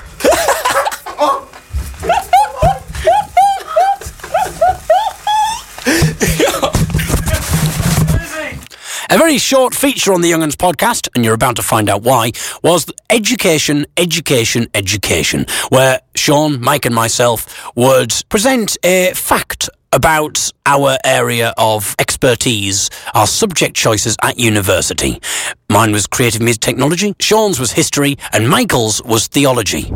A 9.13 9.19
very 9.19 9.39
short 9.39 9.75
feature 9.75 10.13
on 10.13 10.21
the 10.21 10.31
Young'uns 10.31 10.55
podcast, 10.57 11.09
and 11.15 11.25
you're 11.25 11.35
about 11.35 11.57
to 11.57 11.63
find 11.63 11.89
out 11.91 12.03
why, 12.03 12.31
was 12.63 12.87
education, 13.09 13.87
education, 13.97 14.69
education, 14.73 15.47
where 15.71 16.01
Sean, 16.15 16.61
Mike, 16.61 16.87
and 16.87 16.95
myself 16.95 17.73
would 17.75 18.13
present 18.29 18.77
a 18.85 19.13
fact 19.15 19.69
about 19.93 20.53
our 20.65 20.97
area 21.05 21.53
of 21.59 21.97
expertise, 21.99 22.89
our 23.13 23.27
subject 23.27 23.75
choices 23.75 24.17
at 24.23 24.39
university. 24.39 25.21
Mine 25.69 25.91
was 25.91 26.07
creative 26.07 26.41
music 26.41 26.61
technology, 26.61 27.17
Sean's 27.19 27.59
was 27.59 27.73
history, 27.73 28.17
and 28.33 28.49
Michael's 28.49 29.03
was 29.03 29.27
theology. 29.27 29.91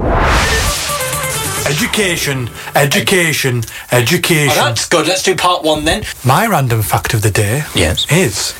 Education, 1.66 2.50
education, 2.74 3.62
education. 3.90 4.50
Oh, 4.58 4.64
that's 4.66 4.86
good. 4.88 5.06
Let's 5.06 5.22
do 5.22 5.34
part 5.34 5.64
one 5.64 5.84
then. 5.84 6.04
My 6.24 6.46
random 6.46 6.82
fact 6.82 7.14
of 7.14 7.22
the 7.22 7.30
day 7.30 7.64
Yes. 7.74 8.06
is 8.10 8.52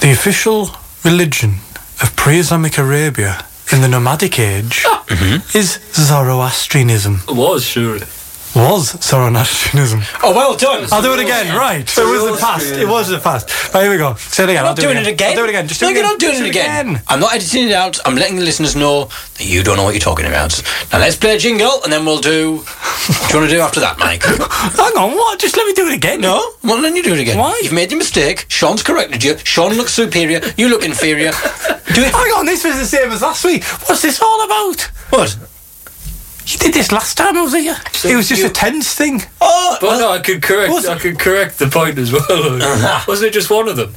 the 0.00 0.10
official 0.10 0.70
religion 1.04 1.56
of 2.02 2.16
pre-Islamic 2.16 2.78
Arabia 2.78 3.44
in 3.72 3.82
the 3.82 3.88
nomadic 3.88 4.38
age 4.38 4.84
ah, 4.86 5.04
mm-hmm. 5.06 5.56
is 5.56 5.78
Zoroastrianism. 5.92 7.20
It 7.28 7.36
was, 7.36 7.64
surely. 7.64 8.06
Was 8.54 9.00
Zoroastrianism. 9.00 10.00
Oh, 10.24 10.34
well 10.34 10.56
done. 10.56 10.88
I'll 10.90 11.02
do 11.02 11.12
it 11.14 11.20
again, 11.20 11.56
right. 11.56 11.88
So 11.88 12.02
it 12.02 12.20
was 12.20 12.32
the 12.34 12.44
past. 12.44 12.66
It 12.66 12.88
was 12.88 13.08
the 13.08 13.20
past. 13.20 13.72
Right, 13.72 13.82
here 13.82 13.92
we 13.92 13.96
go. 13.96 14.14
Say 14.14 14.42
it 14.42 14.50
again. 14.50 14.64
I'm 14.64 14.64
I'll 14.64 14.70
not 14.70 14.76
do 14.76 14.82
doing 14.82 14.96
it 14.96 15.06
again. 15.06 15.30
I'll 15.30 15.36
do 15.36 15.44
it 15.44 15.48
again. 15.50 15.68
Just 15.68 15.80
do 15.80 15.86
no, 15.86 15.90
it 15.90 15.92
again. 15.92 16.02
you're 16.02 16.12
not 16.12 16.18
doing 16.18 16.32
Just 16.32 16.42
it 16.42 16.52
do 16.52 16.58
again. 16.58 17.02
I'm 17.06 17.20
not 17.20 17.32
editing 17.32 17.68
it 17.68 17.72
out. 17.72 17.98
I'm 18.04 18.16
letting 18.16 18.36
the 18.36 18.42
listeners 18.44 18.74
know 18.74 19.04
that 19.04 19.46
you 19.46 19.62
don't 19.62 19.76
know 19.76 19.84
what 19.84 19.94
you're 19.94 20.00
talking 20.00 20.26
about. 20.26 20.60
Now 20.92 20.98
let's 20.98 21.14
play 21.14 21.36
a 21.36 21.38
jingle, 21.38 21.82
and 21.84 21.92
then 21.92 22.04
we'll 22.04 22.20
do. 22.20 22.56
what 22.56 23.28
do 23.28 23.34
you 23.34 23.38
want 23.38 23.50
to 23.50 23.56
do 23.56 23.60
after 23.60 23.80
that, 23.80 23.98
Mike? 23.98 24.24
Hang 24.24 24.96
on, 24.98 25.16
what? 25.16 25.38
Just 25.38 25.56
let 25.56 25.66
me 25.66 25.72
do 25.72 25.86
it 25.86 25.94
again. 25.94 26.20
No, 26.20 26.54
well 26.64 26.82
then 26.82 26.96
you 26.96 27.04
do 27.04 27.14
it 27.14 27.20
again. 27.20 27.38
Why? 27.38 27.58
You've 27.62 27.72
made 27.72 27.90
the 27.90 27.96
mistake. 27.96 28.46
Sean's 28.48 28.82
corrected 28.82 29.22
you. 29.22 29.38
Sean 29.38 29.74
looks 29.74 29.92
superior. 29.92 30.40
You 30.56 30.68
look 30.68 30.84
inferior. 30.84 31.30
Do 31.90 32.02
it. 32.02 32.12
Hang 32.12 32.32
on, 32.38 32.46
this 32.46 32.62
was 32.62 32.78
the 32.78 32.86
same 32.86 33.10
as 33.10 33.20
last 33.20 33.44
week. 33.44 33.64
What's 33.64 34.02
this 34.02 34.22
all 34.22 34.44
about? 34.44 34.80
What? 35.10 35.36
You 36.50 36.58
did 36.58 36.74
this 36.74 36.90
last 36.90 37.16
time 37.16 37.36
I 37.36 37.42
was 37.42 37.52
here. 37.52 37.76
it 38.04 38.16
was 38.16 38.28
just 38.28 38.42
you- 38.42 38.48
a 38.48 38.50
tense 38.50 38.92
thing. 38.94 39.22
Oh, 39.40 39.76
But 39.80 39.98
no, 39.98 40.10
I 40.10 40.18
could 40.18 40.42
correct. 40.42 40.72
Was- 40.72 40.86
I 40.86 40.98
could 40.98 41.18
correct 41.18 41.58
the 41.58 41.68
point 41.68 41.98
as 41.98 42.12
well. 42.12 42.24
Wasn't 43.08 43.28
it 43.28 43.32
just 43.32 43.50
one 43.50 43.68
of 43.68 43.76
them? 43.76 43.94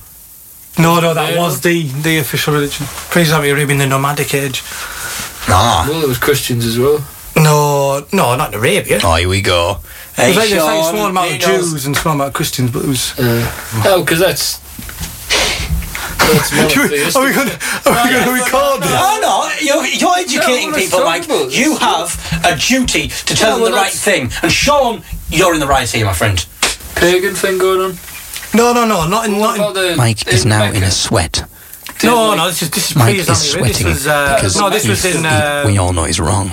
No, 0.77 1.00
no, 1.00 1.13
that 1.13 1.33
Yeah. 1.33 1.39
was 1.39 1.62
the, 1.62 1.83
the 1.88 2.17
official 2.17 2.53
religion. 2.53 2.86
Pre-Islamic 2.88 3.51
Arabia 3.51 3.74
in 3.74 3.77
the 3.79 3.88
nomadic 3.88 4.33
age. 4.33 4.62
ah. 5.48 5.86
Well, 5.88 6.00
there 6.00 6.07
was 6.10 6.17
Christians 6.17 6.65
as 6.65 6.77
well. 6.79 7.03
No, 7.36 8.05
no, 8.13 8.36
not 8.36 8.53
in 8.53 8.60
Arabia. 8.60 9.00
Oh, 9.03 9.15
here 9.15 9.27
we 9.29 9.41
go. 9.41 9.79
It 10.13 10.15
Hey, 10.22 10.27
was 10.29 10.38
like, 10.38 10.50
it 10.51 10.55
was 10.55 10.63
like 10.65 10.75
a 10.77 10.81
Sean, 10.83 10.93
small 10.93 11.05
amount 11.07 11.31
of 11.33 11.39
Jews 11.39 11.86
and 11.88 11.98
small 11.98 12.13
amount 12.13 12.27
of 12.29 12.33
Christians, 12.36 12.69
but 12.72 12.83
it 12.83 12.88
was. 12.88 13.13
Oh, 13.19 14.01
because 14.05 14.19
that's. 14.19 14.60
That's 16.27 17.15
are 17.15 17.25
we 17.25 17.34
going 17.34 17.48
to 17.50 17.60
we 17.86 18.12
going 18.12 18.25
to 18.25 18.34
record 18.44 18.82
this? 18.82 18.92
Oh 18.94 19.20
no, 19.22 19.65
you're, 19.65 19.86
you're 19.86 20.18
educating 20.18 20.72
No, 20.72 20.77
people, 20.77 21.00
it's 21.00 21.06
Mike. 21.06 21.27
terrible. 21.27 21.51
You 21.51 21.77
have 21.77 22.42
a 22.46 22.56
duty 22.58 23.08
to 23.10 23.36
tell 23.36 23.58
Yeah, 23.60 23.63
them 23.65 23.72
the 23.74 23.77
right 23.77 23.92
thing. 23.92 24.32
And 24.42 24.51
Sean, 24.51 25.03
you're 25.30 25.53
in 25.53 25.60
the 25.60 25.68
right 25.68 25.89
here, 25.89 26.06
my 26.06 26.13
friend. 26.13 26.44
pagan 26.96 27.36
thing 27.36 27.58
going 27.58 27.82
on. 27.82 27.98
No, 28.56 28.72
no, 28.74 28.86
no, 28.86 29.08
not 29.08 29.25
in. 29.27 29.38
What 29.38 29.58
Not 29.58 29.75
in 29.75 29.92
the? 29.92 29.96
Mike 29.98 30.27
is 30.27 30.46
now 30.46 30.72
in 30.72 30.84
a 30.84 30.92
sweat. 30.92 31.44
no, 32.03 32.36
no, 32.36 32.48
this 32.48 32.62
is 32.62 32.70
this 32.70 32.92
is 32.92 32.96
Mike 32.98 33.15
is 33.15 33.25
pre-Islamic. 33.25 33.74
sweating 33.75 33.88
This 33.88 33.96
was 34.06 34.08
uh, 34.08 34.36
because 34.36 34.56
no, 34.60 34.70
this 34.70 34.88
was 34.88 35.03
in. 35.06 35.22
he- 35.22 35.27
Uh, 35.27 35.65
we 35.68 35.77
all 35.77 35.94
know 35.94 36.03
he's 36.03 36.20
wrong. 36.20 36.51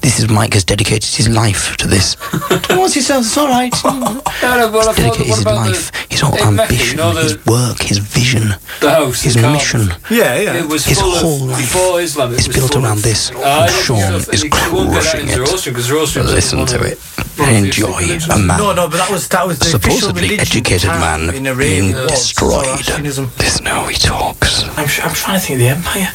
This 0.00 0.18
is 0.20 0.28
Mike 0.30 0.54
has 0.54 0.64
dedicated 0.64 1.10
his 1.14 1.28
life 1.28 1.76
to 1.78 1.86
this. 1.88 2.16
Don't 2.48 2.78
want 2.78 2.94
yourself. 2.96 3.24
It's 3.26 3.36
all 3.36 3.48
right. 3.48 3.74
No, 3.84 3.90
no, 3.92 4.70
but 4.72 4.96
dedicated 4.96 5.28
what 5.28 5.36
his 5.38 5.44
life, 5.44 5.92
the, 5.92 6.03
his 6.32 6.40
whole 6.42 6.48
ambition, 6.60 6.90
you 6.90 6.96
know, 6.96 7.12
the, 7.14 7.22
his 7.22 7.46
work, 7.46 7.78
his 7.82 7.98
vision, 7.98 8.48
the 8.80 8.90
house, 8.90 9.22
his 9.22 9.34
the 9.34 9.50
mission 9.50 9.88
yeah, 10.10 10.36
yeah. 10.38 10.54
It 10.62 10.68
was 10.68 10.84
His 10.84 11.00
whole 11.00 11.14
of, 11.16 11.42
life 11.50 11.58
before 11.58 12.00
Islam. 12.00 12.32
It 12.32 12.40
is 12.40 12.48
was 12.48 12.56
built 12.56 12.76
around 12.76 12.98
of, 12.98 13.02
this. 13.02 13.30
Ah, 13.34 13.64
and 13.64 13.72
Sean 13.72 14.14
is 14.14 14.28
and 14.28 14.42
you 14.44 14.50
won't 14.72 14.90
get 14.92 15.02
that 15.02 15.10
crushing 15.12 15.28
it. 15.28 15.34
Zoroastrian, 15.34 15.74
'cause 15.76 15.84
Zoroastrian's 15.84 16.32
Listen 16.32 16.66
to 16.66 16.78
it. 16.82 16.98
the 17.00 17.42
monotheistic 17.42 17.84
Enjoy 17.84 17.98
religions. 18.00 18.28
a 18.28 18.38
man. 18.38 18.58
No, 18.58 18.72
no, 18.72 18.88
but 18.88 18.96
that 18.98 19.10
was 19.10 19.28
that 19.28 19.46
was 19.46 19.58
the 19.58 19.76
official 19.76 20.08
supposedly 20.08 20.38
educated 20.38 20.88
man 20.88 21.34
in 21.34 21.46
Arabia 21.46 21.80
being 21.80 22.06
destroyed. 22.08 22.64
Zoroastrianism. 22.64 23.30
Listen 23.38 23.66
how 23.66 23.86
he 23.86 23.96
talks. 23.96 24.64
I'm, 24.78 24.86
sh- 24.88 25.00
I'm 25.02 25.14
trying 25.14 25.40
to 25.40 25.46
think 25.46 25.56
of 25.56 25.60
the 25.60 25.68
empire. 25.68 26.08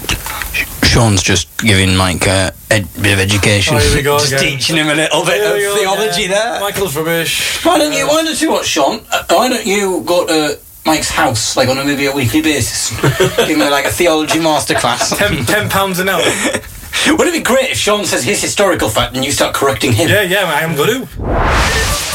Sean's 0.99 1.23
just 1.23 1.57
giving 1.59 1.95
Mike 1.95 2.27
a, 2.27 2.51
a 2.71 2.81
bit 3.01 3.13
of 3.13 3.19
education. 3.19 3.77
Oh, 3.77 3.79
here 3.79 3.95
we 3.95 4.01
go 4.01 4.19
just 4.19 4.33
again. 4.33 4.43
teaching 4.43 4.75
him 4.75 4.89
a 4.89 4.95
little 4.95 5.23
bit 5.23 5.35
Here 5.35 5.55
of 5.55 5.75
go 5.75 5.75
theology 5.77 6.25
again. 6.25 6.31
there. 6.31 6.59
Michael's 6.59 6.93
rubbish. 6.93 7.63
Why 7.63 7.77
don't 7.77 7.93
you? 7.93 8.05
Why 8.05 8.21
don't 8.21 8.41
you 8.41 8.51
what, 8.51 8.65
Sean? 8.65 8.99
Uh, 9.09 9.23
why 9.29 9.47
don't 9.47 9.65
you 9.65 10.03
go 10.05 10.27
to 10.27 10.59
Mike's 10.85 11.09
house 11.09 11.55
like 11.55 11.69
on 11.69 11.77
a 11.77 11.85
maybe 11.85 12.07
a 12.07 12.11
weekly 12.11 12.41
basis? 12.41 12.89
Give 13.47 13.47
him 13.47 13.59
like 13.59 13.85
a 13.85 13.91
theology 13.91 14.39
masterclass. 14.39 15.17
Ten, 15.17 15.45
ten 15.45 15.69
pounds 15.69 15.99
an 15.99 16.09
hour. 16.09 16.19
Wouldn't 17.07 17.29
it 17.29 17.31
be 17.31 17.43
great 17.43 17.71
if 17.71 17.77
Sean 17.77 18.03
says 18.03 18.25
his 18.25 18.41
historical 18.41 18.89
fact 18.89 19.15
and 19.15 19.23
you 19.23 19.31
start 19.31 19.55
correcting 19.55 19.93
him? 19.93 20.09
yeah, 20.09 20.23
yeah, 20.23 20.51
I 20.53 20.63
am 20.63 20.75
going 20.75 21.07
to. 21.07 22.08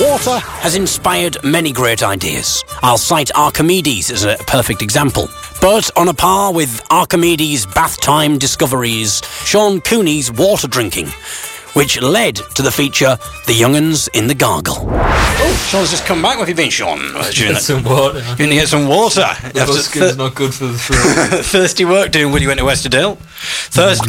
Water 0.00 0.38
has 0.38 0.76
inspired 0.76 1.42
many 1.42 1.72
great 1.72 2.04
ideas. 2.04 2.64
I'll 2.84 2.98
cite 2.98 3.32
Archimedes 3.34 4.12
as 4.12 4.24
a 4.24 4.36
perfect 4.46 4.80
example. 4.80 5.28
But 5.60 5.90
on 5.96 6.06
a 6.06 6.14
par 6.14 6.52
with 6.52 6.80
Archimedes' 6.88 7.66
bath 7.66 8.00
time 8.00 8.38
discoveries, 8.38 9.20
Sean 9.44 9.80
Cooney's 9.80 10.30
water 10.30 10.68
drinking, 10.68 11.08
which 11.78 12.02
led 12.02 12.34
to 12.56 12.62
the 12.62 12.72
feature 12.72 13.16
The 13.46 13.54
Young'uns 13.54 14.08
in 14.12 14.26
the 14.26 14.34
Gargle. 14.34 14.88
Oh, 14.90 15.66
Sean's 15.70 15.90
just 15.92 16.04
come 16.04 16.20
back. 16.20 16.30
Where 16.32 16.40
have 16.40 16.48
you 16.48 16.56
been, 16.56 16.70
Sean? 16.70 16.98
During 17.30 17.52
Get 17.52 17.62
some 17.62 17.84
water. 17.84 18.18
You 18.36 18.46
need 18.46 18.54
to 18.56 18.60
get 18.62 18.68
some 18.68 18.88
water. 18.88 19.20
The 19.20 19.60
After 19.60 19.66
buskin's 19.66 20.10
thir- 20.10 20.16
not 20.16 20.34
good 20.34 20.52
for 20.52 20.66
the 20.66 20.76
throat. 20.76 21.44
thirsty 21.44 21.84
work 21.84 22.10
doing 22.10 22.32
when 22.32 22.42
you 22.42 22.48
went 22.48 22.58
to 22.58 22.66
Westerdale. 22.66 23.16
Thirst. 23.70 24.02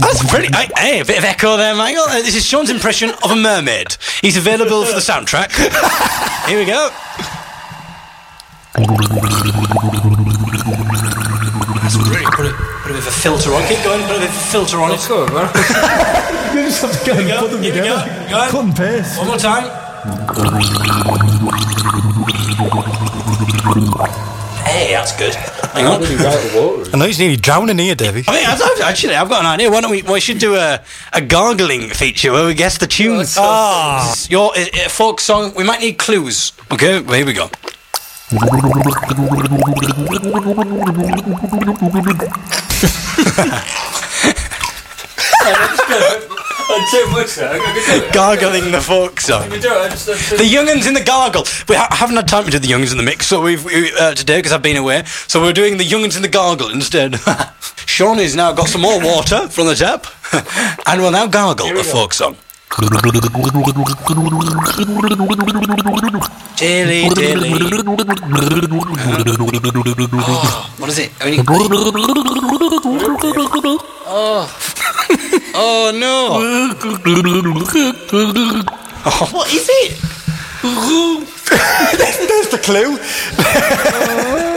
That's 0.00 0.30
pretty. 0.30 0.48
Hey, 0.56 0.68
hey, 0.78 1.00
a 1.00 1.04
bit 1.04 1.18
of 1.18 1.24
echo 1.24 1.58
there, 1.58 1.74
Michael. 1.74 2.04
Uh, 2.04 2.22
this 2.22 2.34
is 2.34 2.46
Sean's 2.46 2.70
impression 2.70 3.10
of 3.22 3.30
a 3.30 3.36
mermaid. 3.36 3.98
He's 4.22 4.38
available 4.38 4.86
for 4.86 4.94
the 4.94 5.00
soundtrack. 5.00 5.52
Here 6.48 6.58
we 6.58 6.64
go. 6.64 6.90
That's 11.86 11.98
really 11.98 12.24
put 12.24 12.46
a, 12.46 12.52
put 12.82 12.90
a 12.90 12.94
bit 12.94 12.98
of 12.98 13.06
a 13.06 13.10
filter 13.12 13.54
on. 13.54 13.62
Keep 13.68 13.84
going. 13.84 14.02
Put 14.08 14.16
a 14.16 14.18
bit 14.18 14.28
of 14.28 14.34
a 14.34 14.50
filter 14.50 14.80
on 14.80 14.90
it. 14.90 14.94
Let's 14.94 15.06
go, 15.06 15.24
man. 15.28 15.46
You 16.56 16.62
just 16.62 16.82
have 16.82 16.98
to 16.98 17.12
go 17.12 17.16
and 17.16 17.30
put 17.38 17.50
them 17.52 17.62
Here 17.62 17.74
we 17.74 17.78
go. 17.78 17.94
together. 17.94 18.28
Go 18.28 18.36
on. 18.38 18.50
Cut 18.50 18.64
and 18.64 18.76
paste. 18.76 19.18
One 19.18 19.26
more 19.28 19.36
time. 19.36 19.64
Hey, 24.64 24.94
that's 24.94 25.16
good. 25.16 25.34
Hang 25.34 25.86
on. 25.86 26.02
I 26.02 26.96
know 26.98 27.06
he's 27.06 27.20
nearly 27.20 27.36
drowning 27.36 27.78
here, 27.78 27.94
Davy. 27.94 28.24
I 28.26 28.34
mean, 28.34 28.46
I've, 28.46 28.80
actually, 28.80 29.14
I've 29.14 29.28
got 29.28 29.40
an 29.40 29.46
idea. 29.46 29.70
Why 29.70 29.80
don't 29.80 29.92
we? 29.92 30.02
We 30.02 30.18
should 30.18 30.38
do 30.38 30.56
a, 30.56 30.82
a 31.12 31.20
gargling 31.20 31.90
feature 31.90 32.32
where 32.32 32.46
we 32.46 32.54
guess 32.54 32.78
the 32.78 32.88
tunes. 32.88 33.36
Ah, 33.38 34.12
your 34.28 34.50
uh, 34.56 34.60
uh, 34.60 34.88
folk 34.88 35.20
song. 35.20 35.52
We 35.54 35.62
might 35.62 35.80
need 35.80 35.98
clues. 35.98 36.52
Okay, 36.72 37.00
here 37.04 37.26
we 37.26 37.32
go. 37.32 37.48
I'd 46.68 46.88
too 46.90 47.06
much 47.12 47.36
there. 47.36 47.52
I 47.52 47.58
could 47.58 47.74
do 47.74 48.06
it. 48.06 48.12
Gargling 48.12 48.72
the 48.72 48.80
folk 48.80 49.20
song. 49.20 49.42
I 49.44 49.48
could 49.48 49.62
do 49.62 49.68
it. 49.68 49.76
I 49.76 49.88
just, 49.88 50.08
I 50.08 50.36
The 50.36 50.44
Young'uns 50.44 50.88
in 50.88 50.94
the 50.94 51.04
Gargle. 51.04 51.44
We 51.68 51.76
ha- 51.76 51.88
haven't 51.92 52.16
had 52.16 52.26
time 52.26 52.44
to 52.44 52.50
do 52.50 52.58
the 52.58 52.66
Young'uns 52.66 52.90
in 52.90 52.98
the 52.98 53.04
mix, 53.04 53.26
so 53.28 53.40
we've 53.40 53.64
we, 53.64 53.92
uh, 53.92 54.14
today 54.14 54.38
because 54.38 54.50
I've 54.50 54.62
been 54.62 54.76
away. 54.76 55.04
So 55.28 55.40
we're 55.40 55.52
doing 55.52 55.76
the 55.76 55.84
Young'uns 55.84 56.16
in 56.16 56.22
the 56.22 56.28
Gargle 56.28 56.70
instead. 56.70 57.14
Sean 57.86 58.18
has 58.18 58.34
now 58.34 58.52
got 58.52 58.68
some 58.68 58.80
more 58.80 59.00
water 59.00 59.48
from 59.48 59.66
the 59.66 59.76
tap, 59.76 60.06
and 60.86 61.00
we'll 61.00 61.12
now 61.12 61.28
gargle 61.28 61.68
a 61.78 61.84
folk 61.84 62.12
song. 62.12 62.36
Dilly 66.56 67.08
dilly. 67.16 67.56
Oh, 70.12 70.70
what 70.76 70.90
is 70.90 70.98
it? 70.98 71.10
I 71.20 71.30
mean, 71.30 71.44
oh, 74.06 74.44
oh 75.54 75.90
no! 75.96 76.36
Oh, 79.06 79.28
what 79.32 79.48
is 79.52 79.68
it? 79.70 79.96
There's 82.28 82.48
the 82.48 82.58
clue. 82.58 82.98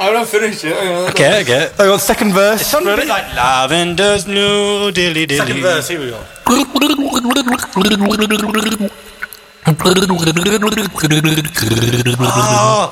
I'm 0.00 0.12
not 0.12 0.26
finished 0.26 0.64
yet. 0.64 0.76
Hang. 0.76 1.08
Okay, 1.10 1.42
okay. 1.42 1.70
I 1.78 1.86
got 1.86 2.00
second 2.00 2.32
verse. 2.32 2.62
It 2.62 2.64
sounded 2.64 2.94
a 2.94 2.96
bit 2.96 3.06
like 3.06 3.24
lavender's 3.34 4.26
new 4.26 4.90
dilly 4.90 5.24
dilly. 5.26 5.38
Second 5.38 5.62
verse. 5.62 5.88
Here 5.88 6.00
we 6.00 6.10
go. 6.10 6.24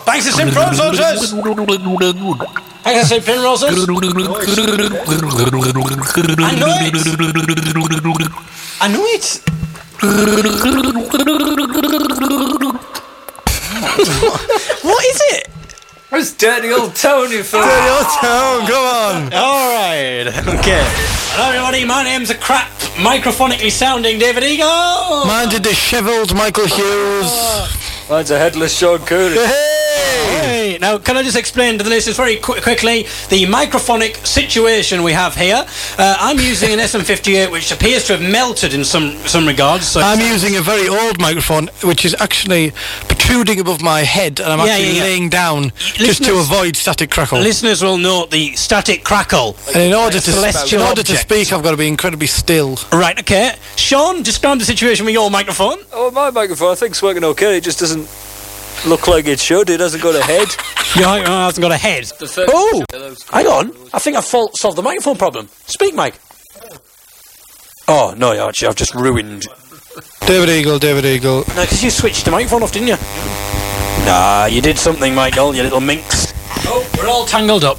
Thanks 0.07 0.25
to 0.27 0.33
Roses. 0.55 1.33
Thanks 2.85 3.01
to 3.01 3.07
Sim 3.09 3.23
Primroses. 3.23 3.71
I 6.43 6.45
know 6.62 6.73
it. 6.81 6.87
I 8.81 8.89
know 8.89 9.05
it. 9.17 9.27
what 14.83 15.05
is 15.12 15.21
it? 15.33 15.43
It's 16.14 16.35
dirty 16.35 16.71
old 16.71 16.95
Tony 16.95 17.42
from? 17.42 17.62
Dirty 17.62 17.88
old 17.88 18.07
Town, 18.21 18.66
come 18.66 18.85
on. 18.85 19.33
All 19.33 19.73
right. 19.73 20.26
Okay. 20.28 20.85
Hello, 21.33 21.49
everybody. 21.49 21.87
My 21.87 22.04
name's 22.04 22.28
a 22.28 22.35
crap, 22.35 22.69
microphonically 23.00 23.71
sounding 23.71 24.19
David 24.19 24.45
Eagle. 24.45 25.25
Mine's 25.25 25.54
a 25.54 25.61
dishevelled 25.61 26.35
Michael 26.35 26.66
Hughes. 26.66 27.33
Oh. 27.33 27.82
Mine's 28.11 28.30
a 28.30 28.38
headless 28.38 28.76
Sean 28.76 28.99
Cooney. 29.00 29.37
Hey, 29.37 30.76
now 30.80 30.99
can 30.99 31.16
I 31.16 31.23
just 31.23 31.37
explain 31.37 31.78
to 31.78 31.85
the 31.85 31.88
listeners 31.90 32.16
very 32.16 32.37
qu- 32.37 32.61
quickly 32.61 33.02
the 33.30 33.44
microphonic 33.47 34.26
situation 34.26 35.02
we 35.02 35.12
have 35.12 35.35
here? 35.35 35.64
Uh, 35.99 36.16
I'm 36.18 36.38
using 36.38 36.73
an 36.73 36.78
SM58 36.90 37.50
which 37.50 37.73
appears 37.73 38.04
to 38.06 38.16
have 38.18 38.23
melted 38.30 38.75
in 38.75 38.85
some 38.85 39.12
some 39.26 39.47
regards. 39.47 39.87
So 39.87 40.00
I'm 40.00 40.21
using 40.21 40.56
a 40.56 40.61
very 40.61 40.88
old 40.88 41.21
microphone, 41.21 41.68
which 41.85 42.04
is 42.04 42.14
actually 42.21 42.73
protruding 43.09 43.61
above 43.61 43.80
my 43.82 44.00
head, 44.00 44.40
and 44.40 44.52
I'm 44.52 44.59
Yeah, 44.66 44.73
actually 44.75 44.88
yeah, 44.88 44.94
yeah. 44.97 45.02
laying 45.04 45.28
down 45.28 45.71
just 45.78 45.97
to 46.25 46.32
Listeners- 46.32 46.50
avoid 46.50 46.76
static 46.76 47.11
crackle. 47.11 47.38
listeners 47.40 47.82
will 47.82 47.99
note 47.99 48.30
the 48.30 48.54
static 48.56 49.04
crackle. 49.04 49.56
and 49.68 49.82
in 49.82 49.94
order 49.94 50.21
to 50.21 50.32
celestial 50.32 50.80
in 50.82 50.87
order 50.87 51.02
to 51.02 51.12
object. 51.12 51.30
speak, 51.30 51.52
I've 51.52 51.62
got 51.62 51.71
to 51.73 51.76
be 51.76 51.88
incredibly 51.88 52.26
still. 52.26 52.78
Right, 52.92 53.18
okay. 53.21 53.54
Sean, 53.76 54.23
describe 54.23 54.59
the 54.59 54.64
situation 54.64 55.06
with 55.06 55.14
your 55.14 55.30
microphone. 55.30 55.78
Oh, 55.92 56.11
my 56.11 56.30
microphone, 56.30 56.73
I 56.73 56.75
think 56.75 56.90
it's 56.92 57.02
working 57.02 57.25
okay. 57.25 57.56
It 57.59 57.64
just 57.64 57.78
doesn't 57.78 57.92
look 58.87 59.07
like 59.09 59.27
it 59.27 59.41
should. 59.41 59.71
It 59.71 59.81
hasn't 59.81 60.03
got 60.03 60.15
a 60.15 60.23
head. 60.23 60.49
Your 60.97 61.07
microphone 61.07 61.45
hasn't 61.45 61.63
got 61.63 61.73
a 61.73 61.77
head. 61.77 62.11
Oh, 62.49 62.85
hang 63.31 63.47
on. 63.47 63.73
I 63.93 63.99
think 63.99 64.17
I've 64.17 64.25
solved 64.25 64.77
the 64.77 64.83
microphone 64.83 65.17
problem. 65.17 65.49
Speak, 65.67 65.95
Mike. 65.95 66.19
Oh, 67.89 68.15
no, 68.17 68.49
actually, 68.49 68.69
I've 68.69 68.77
just 68.77 68.95
ruined 68.95 69.47
David 70.27 70.49
Eagle, 70.49 70.79
David 70.79 71.05
Eagle. 71.05 71.45
No, 71.49 71.63
because 71.63 71.83
you 71.83 71.91
switched 71.91 72.25
the 72.25 72.31
microphone 72.31 72.63
off, 72.63 72.73
didn't 72.73 72.89
you? 72.89 72.97
Nah, 74.07 74.47
you 74.47 74.61
did 74.61 74.79
something, 74.79 75.15
Michael, 75.15 75.55
you 75.55 75.63
little 75.63 75.81
minx. 75.81 76.33
Oh, 76.65 76.89
we're 76.97 77.09
all 77.09 77.27
tangled 77.27 77.65
up. 77.65 77.79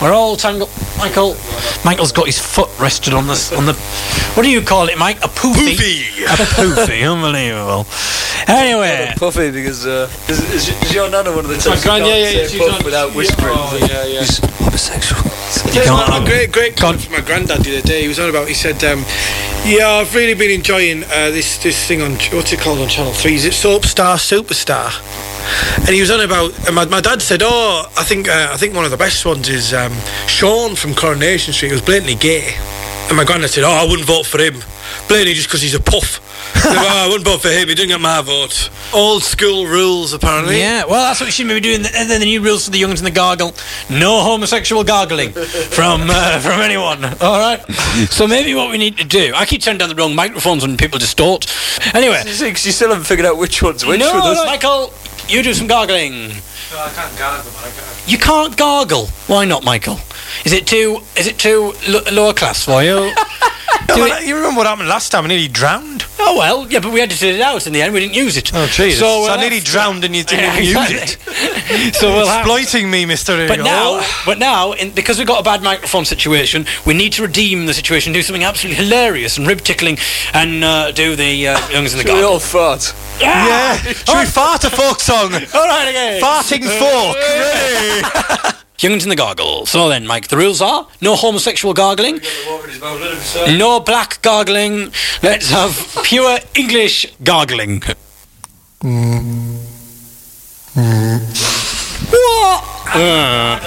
We're 0.00 0.12
all 0.12 0.36
tangled. 0.36 0.70
Michael, 0.98 1.36
Michael's 1.84 2.12
got 2.12 2.26
his 2.26 2.38
foot 2.38 2.68
rested 2.78 3.14
on 3.14 3.26
this 3.26 3.52
on 3.52 3.66
the. 3.66 3.72
What 4.34 4.42
do 4.42 4.50
you 4.50 4.60
call 4.60 4.88
it, 4.88 4.98
Mike? 4.98 5.18
A 5.18 5.28
poofy. 5.28 5.74
Poofy. 5.74 6.24
A 6.24 6.36
poofy. 6.36 7.10
Unbelievable. 7.12 7.86
Anyway, 8.48 9.12
Puffy, 9.16 9.50
because 9.50 9.84
uh, 9.86 10.08
is, 10.28 10.38
is, 10.52 10.68
is 10.82 10.94
your 10.94 11.10
nana 11.10 11.30
one 11.34 11.44
of 11.44 11.50
the 11.50 11.56
types 11.56 11.66
My 11.66 11.98
who 11.98 12.04
can't 12.04 12.04
yeah, 12.06 12.16
yeah, 12.16 12.46
say 12.46 12.56
yeah, 12.56 12.64
puff 12.64 12.78
on- 12.78 12.84
without 12.84 13.10
yeah, 13.10 13.16
whispering? 13.16 13.54
oh, 13.56 13.76
yeah, 13.80 14.04
yeah. 14.06 14.20
He's 14.20 14.38
homosexual. 14.38 15.22
you 15.74 15.82
can't. 15.82 16.22
a 16.22 16.24
great, 16.24 16.52
great 16.52 16.76
comment 16.76 17.02
from 17.02 17.14
my 17.14 17.20
granddad 17.22 17.62
the 17.64 17.78
other 17.78 17.86
day. 17.86 18.02
He 18.02 18.08
was 18.08 18.20
on 18.20 18.30
about. 18.30 18.46
He 18.46 18.54
said, 18.54 18.82
um, 18.84 19.04
"Yeah, 19.64 19.88
I've 19.88 20.14
really 20.14 20.34
been 20.34 20.52
enjoying 20.52 21.02
uh, 21.04 21.30
this 21.30 21.58
this 21.58 21.86
thing 21.88 22.02
on 22.02 22.12
what's 22.32 22.52
it 22.52 22.60
called 22.60 22.78
on 22.78 22.88
Channel 22.88 23.12
Three? 23.14 23.34
Is 23.34 23.44
it 23.44 23.52
Soap 23.52 23.84
Star 23.84 24.16
Superstar?" 24.16 24.94
And 25.78 25.88
he 25.88 26.00
was 26.00 26.10
on 26.12 26.20
about. 26.20 26.54
And 26.66 26.76
my, 26.76 26.84
my 26.84 27.00
dad 27.00 27.22
said, 27.22 27.40
"Oh, 27.42 27.90
I 27.96 28.04
think 28.04 28.28
uh, 28.28 28.50
I 28.52 28.56
think 28.56 28.74
one 28.76 28.84
of 28.84 28.92
the 28.92 28.96
best 28.96 29.26
ones 29.26 29.48
is 29.48 29.74
um, 29.74 29.92
Sean 30.28 30.76
from 30.76 30.94
Coronation 30.94 31.52
Street. 31.52 31.70
He 31.70 31.74
was 31.74 31.82
blatantly 31.82 32.14
gay." 32.14 32.54
And 33.08 33.16
my 33.16 33.24
granddad 33.24 33.50
said, 33.50 33.64
"Oh, 33.64 33.70
I 33.70 33.84
wouldn't 33.84 34.06
vote 34.06 34.26
for 34.26 34.38
him, 34.40 34.54
blatantly 35.06 35.34
just 35.34 35.46
because 35.48 35.62
he's 35.62 35.74
a 35.74 35.80
puff." 35.80 36.22
Said, 36.56 36.74
"Oh, 36.76 37.04
I 37.04 37.06
wouldn't 37.06 37.24
vote 37.24 37.40
for 37.42 37.48
him. 37.48 37.68
He 37.68 37.74
didn't 37.74 37.88
get 37.90 38.00
my 38.00 38.20
vote. 38.20 38.70
Old 38.92 39.22
school 39.22 39.66
rules, 39.66 40.12
apparently. 40.12 40.58
Yeah, 40.58 40.84
well, 40.84 41.02
that's 41.02 41.20
what 41.20 41.26
we 41.26 41.30
should 41.32 41.46
be 41.48 41.60
doing. 41.60 41.84
And 41.94 42.10
then 42.10 42.20
the 42.20 42.26
new 42.26 42.40
rules 42.40 42.64
for 42.64 42.70
the 42.72 42.78
youngs 42.78 43.00
and 43.00 43.06
the 43.06 43.12
gargle: 43.12 43.54
no 43.88 44.22
homosexual 44.22 44.82
gargling 44.82 45.30
from 45.32 46.08
uh, 46.10 46.40
from 46.46 46.60
anyone. 46.60 47.04
All 47.20 47.38
right. 47.38 47.60
So 48.10 48.26
maybe 48.26 48.54
what 48.54 48.70
we 48.70 48.78
need 48.78 48.96
to 48.98 49.04
do. 49.04 49.32
I 49.34 49.44
keep 49.44 49.62
turning 49.62 49.78
down 49.78 49.88
the 49.88 49.94
wrong 49.94 50.14
microphones 50.14 50.62
when 50.66 50.76
people 50.76 50.98
distort. 50.98 51.46
Anyway, 51.94 52.22
You 52.26 52.46
you 52.48 52.54
still 52.54 52.88
haven't 52.88 53.04
figured 53.04 53.26
out 53.26 53.38
which 53.38 53.62
one's 53.62 53.86
which 53.86 54.00
no, 54.00 54.14
with 54.14 54.24
us. 54.24 54.36
no, 54.38 54.44
Michael, 54.46 54.92
you 55.28 55.42
do 55.42 55.54
some 55.54 55.68
gargling. 55.68 56.32
I 56.74 56.90
can't 56.90 57.16
gargle, 57.18 57.52
man. 57.52 57.72
You 58.06 58.18
can't 58.18 58.56
gargle. 58.56 59.06
Why 59.28 59.44
not, 59.44 59.62
Michael? 59.64 60.00
Is 60.44 60.52
it 60.52 60.66
too? 60.66 61.00
Is 61.16 61.26
it 61.26 61.38
too 61.38 61.72
lo- 61.88 62.02
lower 62.12 62.32
class 62.34 62.64
for 62.64 62.82
you? 62.82 63.12
Do 63.88 64.04
it- 64.06 64.26
you 64.26 64.34
remember 64.36 64.58
what 64.58 64.66
happened 64.66 64.88
last 64.88 65.10
time? 65.10 65.24
I 65.24 65.28
nearly 65.28 65.48
drowned. 65.48 66.04
oh 66.18 66.36
well, 66.38 66.66
yeah, 66.70 66.80
but 66.80 66.92
we 66.92 67.00
edited 67.00 67.36
it 67.36 67.40
out 67.40 67.66
in 67.66 67.72
the 67.72 67.82
end. 67.82 67.92
We 67.94 68.00
didn't 68.00 68.14
use 68.14 68.36
it. 68.36 68.50
Oh, 68.54 68.66
Jesus. 68.66 68.98
So, 69.00 69.26
So 69.26 69.30
uh, 69.32 69.36
I 69.36 69.40
nearly 69.40 69.58
that's- 69.60 69.72
drowned 69.72 70.04
and 70.04 70.14
you 70.16 70.24
didn't 70.24 70.44
Yeah, 70.44 70.60
even 70.60 70.82
use 70.82 71.18
it. 71.18 71.94
so 71.94 72.12
we'll 72.12 72.26
have. 72.26 72.40
Exploiting 72.46 72.90
me, 72.90 73.04
Mr. 73.04 73.46
But 73.46 73.60
now, 73.60 74.02
but 74.24 74.38
now, 74.38 74.72
in, 74.72 74.90
because 74.90 75.18
we've 75.18 75.26
got 75.26 75.40
a 75.40 75.44
bad 75.44 75.62
microphone 75.62 76.04
situation, 76.04 76.66
we 76.84 76.94
need 76.94 77.12
to 77.14 77.22
redeem 77.22 77.66
the 77.66 77.74
situation, 77.74 78.12
do 78.12 78.22
something 78.22 78.44
absolutely 78.44 78.82
hilarious 78.82 79.38
and 79.38 79.46
rib 79.46 79.60
tickling, 79.60 79.98
and 80.32 80.64
uh, 80.64 80.90
do 80.92 81.14
the 81.16 81.48
uh, 81.48 81.68
youngs 81.70 81.92
in 81.92 81.98
the 81.98 82.04
Should 82.04 82.14
we 82.14 82.20
garden. 82.20 82.24
all 82.24 82.40
fart? 82.40 82.92
Yeah. 83.20 83.76
Should 83.76 84.18
we 84.18 84.24
fart 84.26 84.64
a 84.64 84.70
folk 84.70 85.00
song? 85.00 85.32
All 85.54 85.66
right, 85.68 85.88
again. 85.88 86.20
Farting 86.22 86.64
fork. 86.78 87.16
Ready? 87.16 88.56
Young'uns 88.78 89.04
in 89.04 89.08
the 89.08 89.16
gargle. 89.16 89.64
So 89.66 89.88
then, 89.88 90.06
Mike, 90.06 90.28
the 90.28 90.36
rules 90.36 90.60
are 90.60 90.86
no 91.00 91.16
homosexual 91.16 91.72
gargling, 91.74 92.20
no 93.58 93.80
black 93.80 94.20
gargling. 94.22 94.92
Let's 95.22 95.50
have 95.50 95.72
pure 96.04 96.38
English 96.54 97.06
gargling. 97.24 97.82
what? 102.10 102.64
Uh, 102.94 103.58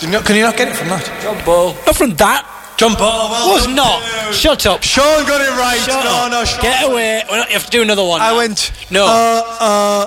you 0.00 0.08
not- 0.08 0.24
Can 0.24 0.36
you 0.36 0.42
not 0.42 0.56
get 0.56 0.68
it 0.68 0.76
from 0.76 0.88
that? 0.88 1.04
Jump 1.22 1.44
ball. 1.44 1.74
not 1.86 1.96
from 1.96 2.14
that. 2.16 2.46
Jump 2.76 2.98
ball. 2.98 3.30
Well 3.30 3.54
Was 3.54 3.66
not. 3.68 4.02
Shut 4.34 4.64
up. 4.66 4.82
Sean 4.82 5.26
got 5.26 5.40
it 5.42 5.50
right. 5.58 5.78
Shut 5.80 6.04
no, 6.04 6.10
up. 6.10 6.30
no, 6.32 6.44
Sean. 6.44 6.62
Get 6.62 6.84
away. 6.90 7.22
Well, 7.30 7.44
You 7.46 7.52
have 7.52 7.64
to 7.66 7.70
do 7.70 7.82
another 7.82 8.04
one. 8.04 8.20
I 8.22 8.30
now. 8.30 8.36
went. 8.38 8.72
No. 8.90 9.04
Uh, 9.06 9.42
uh. 9.60 10.06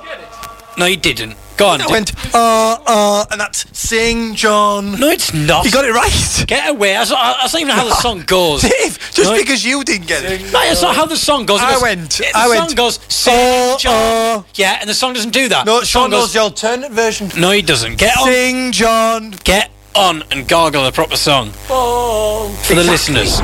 No, 0.77 0.85
you 0.85 0.97
didn't. 0.97 1.35
Go 1.57 1.67
on. 1.67 1.81
I 1.81 1.87
went. 1.87 2.13
Uh, 2.33 2.77
uh. 2.85 3.25
And 3.31 3.39
that's 3.39 3.65
Sing 3.77 4.33
John. 4.35 4.99
No, 4.99 5.07
it's 5.09 5.33
not. 5.33 5.65
You 5.65 5.71
got 5.71 5.85
it 5.85 5.91
right. 5.93 6.43
Get 6.47 6.69
away. 6.69 6.93
That's 6.93 7.11
not, 7.11 7.37
that's 7.41 7.53
not 7.53 7.61
even 7.61 7.75
how 7.75 7.85
the 7.85 7.95
song 7.95 8.23
goes. 8.25 8.61
Dave, 8.63 8.97
just 9.11 9.29
No, 9.31 9.37
because 9.37 9.63
you 9.63 9.83
didn't 9.83 10.07
get 10.07 10.23
it. 10.25 10.41
No, 10.45 10.51
that's 10.51 10.81
not 10.81 10.95
how 10.95 11.05
the 11.05 11.15
song 11.17 11.45
goes. 11.45 11.61
It 11.61 11.65
I 11.65 11.73
goes- 11.73 11.81
went, 11.81 12.09
The 12.11 12.25
I 12.35 12.47
song 12.47 12.49
went, 12.65 12.75
goes, 12.75 12.99
Sing 13.07 13.33
uh, 13.35 13.77
John. 13.77 14.39
uh. 14.39 14.43
yeah, 14.55 14.77
and 14.81 14.89
the 14.89 14.93
song 14.93 15.13
doesn't 15.13 15.31
do 15.31 15.47
that. 15.49 15.65
No, 15.65 15.79
the 15.81 15.85
Sean 15.85 16.03
song 16.03 16.11
knows 16.11 16.33
the 16.33 16.39
alternate 16.39 16.91
version. 16.91 17.29
No, 17.39 17.51
he 17.51 17.61
doesn't. 17.61 17.97
Get 17.97 18.17
on. 18.17 18.25
Sing 18.27 18.71
John. 18.71 19.31
Get 19.43 19.69
on 19.95 20.23
and 20.31 20.47
gargle 20.47 20.85
a 20.85 20.91
proper 20.91 21.15
song 21.15 21.51
for 21.51 22.73
the 22.75 22.83
listeners. 22.83 23.39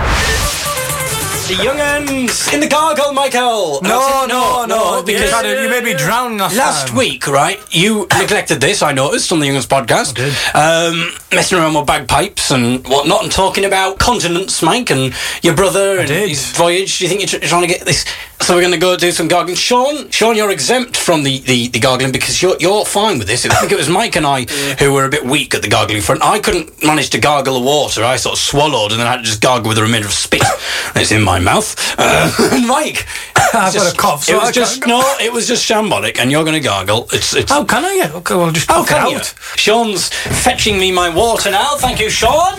The 1.50 1.56
young'uns 1.56 2.54
in 2.54 2.60
the 2.60 2.68
gargle, 2.68 3.12
Michael. 3.12 3.82
No, 3.82 4.28
no, 4.28 4.66
no. 4.66 5.02
because 5.04 5.32
you 5.44 5.68
made 5.68 5.84
me 5.84 5.96
drown 5.96 6.38
last, 6.38 6.56
Last 6.56 6.94
week, 6.94 7.26
right, 7.26 7.60
you 7.76 8.06
neglected 8.20 8.62
this, 8.62 8.84
I 8.84 8.92
noticed, 8.92 9.32
on 9.32 9.40
the 9.40 9.48
Youngers 9.48 9.66
podcast. 9.66 10.20
Um, 10.54 11.12
messing 11.32 11.58
around 11.58 11.74
with 11.74 11.88
bagpipes 11.88 12.52
and 12.52 12.86
whatnot 12.88 13.24
and 13.24 13.32
talking 13.32 13.66
about 13.66 13.98
continents, 13.98 14.62
Mike, 14.62 14.92
and 14.92 15.12
your 15.42 15.56
brother 15.56 15.98
and 15.98 16.08
did. 16.08 16.30
his 16.30 16.52
voyage. 16.52 17.00
Do 17.00 17.06
you 17.06 17.10
think 17.10 17.22
you're, 17.22 17.28
tr- 17.28 17.38
you're 17.38 17.50
trying 17.50 17.64
to 17.64 17.68
get 17.68 17.84
this? 17.84 18.06
So 18.42 18.56
we're 18.56 18.62
going 18.62 18.74
to 18.74 18.80
go 18.80 18.96
do 18.96 19.12
some 19.12 19.28
gargling. 19.28 19.56
Sean, 19.56 20.10
Sean, 20.12 20.36
you're 20.36 20.52
exempt 20.52 20.96
from 20.98 21.24
the, 21.24 21.40
the, 21.40 21.68
the 21.68 21.80
gargling 21.80 22.12
because 22.12 22.42
you're, 22.42 22.56
you're 22.60 22.86
fine 22.86 23.20
with 23.20 23.28
this. 23.28 23.46
I 23.46 23.54
think 23.56 23.72
it 23.72 23.78
was 23.78 23.90
Mike 23.90 24.16
and 24.16 24.26
I 24.26 24.46
who 24.80 24.94
were 24.94 25.06
a 25.06 25.10
bit 25.10 25.26
weak 25.26 25.54
at 25.56 25.62
the 25.62 25.68
gargling 25.68 26.02
front. 26.02 26.24
I 26.24 26.40
couldn't 26.40 26.84
manage 26.84 27.10
to 27.12 27.20
gargle 27.20 27.60
the 27.60 27.66
water. 27.66 28.04
I 28.04 28.16
sort 28.16 28.34
of 28.34 28.40
swallowed 28.40 28.92
and 28.92 29.00
then 29.00 29.08
I 29.08 29.12
had 29.12 29.18
to 29.18 29.24
just 29.24 29.42
gargle 29.42 29.68
with 29.68 29.78
the 29.78 29.84
remainder 29.84 30.08
of 30.08 30.14
spit 30.14 30.42
that's 30.94 31.12
in 31.12 31.22
my 31.22 31.39
my 31.40 31.54
mouth. 31.54 31.76
Uh, 31.98 32.62
Mike, 32.68 33.08
I've 33.54 33.74
got 33.74 33.94
a 33.94 33.98
cough, 33.98 34.24
so 34.26 34.34
it 34.34 34.40
was 34.40 34.50
I 34.50 34.52
just 34.52 34.86
no, 34.88 35.02
it 35.22 35.32
was 35.32 35.48
just 35.48 35.68
shambolic, 35.70 36.20
and 36.20 36.32
you're 36.32 36.44
going 36.44 36.62
to 36.62 36.68
gargle. 36.68 37.08
It's 37.14 37.36
it's. 37.36 37.52
How 37.52 37.64
can 37.64 37.84
I? 37.86 38.12
Okay, 38.16 38.36
well, 38.36 38.52
just 38.52 38.70
How 38.70 38.86
cough 38.86 38.90
it 39.08 39.10
can 39.10 39.12
you? 39.12 39.20
Sean's 39.56 40.10
fetching 40.44 40.78
me 40.80 40.92
my 40.92 41.10
water 41.10 41.52
now. 41.52 41.76
Thank 41.78 42.00
you, 42.00 42.10
Sean, 42.10 42.56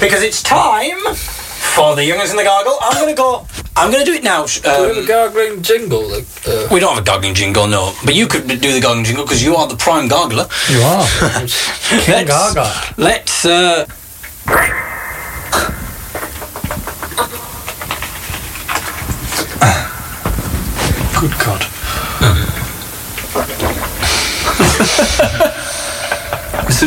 because 0.00 0.22
it's 0.22 0.42
time 0.42 0.98
for 1.14 1.94
the 1.96 2.04
youngers 2.04 2.30
in 2.30 2.36
the 2.36 2.44
gargle. 2.44 2.76
I'm 2.80 2.94
going 2.94 3.14
to 3.14 3.14
go. 3.14 3.46
I'm 3.76 3.90
going 3.90 4.04
to 4.04 4.10
do 4.10 4.16
it 4.16 4.22
now. 4.24 4.44
sh- 4.46 4.60
Do 4.60 4.68
we 4.70 4.88
have 4.88 4.96
a 4.96 5.00
Um, 5.00 5.06
gargling 5.06 5.62
jingle? 5.62 6.12
Uh, 6.12 6.68
we 6.70 6.80
don't 6.80 6.94
have 6.94 7.02
a 7.02 7.06
gargling 7.06 7.34
jingle, 7.34 7.66
no, 7.66 7.94
but 8.04 8.14
you 8.14 8.26
could 8.26 8.46
do 8.48 8.72
the 8.72 8.80
gargling 8.80 9.04
jingle 9.04 9.24
because 9.24 9.42
you 9.42 9.56
are 9.56 9.66
the 9.66 9.76
prime 9.76 10.08
gargler. 10.08 10.46
You 10.68 10.82
are. 10.82 11.06
Let's, 11.40 12.06
Gaga. 12.06 12.94
let's 12.98 13.44
uh, 13.46 13.86
Good 21.22 21.38
God. 21.38 21.62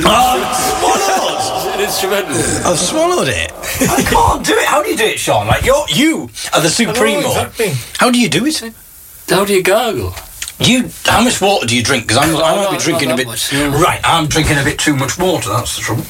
Oh, 0.03 1.71
an 1.73 1.79
instrumental. 1.81 2.35
I've 2.69 2.77
swallowed 2.77 3.29
it. 3.29 3.53
I 3.79 4.03
can't 4.03 4.45
do 4.45 4.53
it. 4.55 4.65
How 4.65 4.83
do 4.83 4.89
you 4.89 4.97
do 4.97 5.05
it, 5.05 5.19
Sean? 5.19 5.47
Like 5.47 5.63
you're 5.63 5.85
you 5.87 6.23
are 6.53 6.59
the 6.59 6.67
supremo. 6.67 7.19
exactly. 7.19 7.71
How 7.97 8.11
do 8.11 8.19
you 8.19 8.27
do 8.27 8.45
it? 8.45 8.61
How 9.29 9.45
do 9.45 9.53
you 9.53 9.63
gargle? 9.63 10.13
You, 10.59 10.89
how 11.05 11.23
much 11.23 11.39
water 11.39 11.65
do 11.67 11.77
you 11.77 11.83
drink? 11.83 12.05
Because 12.05 12.17
I 12.17 12.55
might 12.57 12.71
be 12.71 12.77
drinking 12.77 13.11
a 13.11 13.15
bit. 13.15 13.27
much, 13.27 13.53
no. 13.53 13.69
Right, 13.69 14.01
I'm 14.03 14.27
drinking 14.27 14.57
a 14.57 14.65
bit 14.65 14.79
too 14.79 14.97
much 14.97 15.17
water. 15.17 15.47
That's 15.47 15.77
the 15.77 15.81
trouble. 15.81 16.03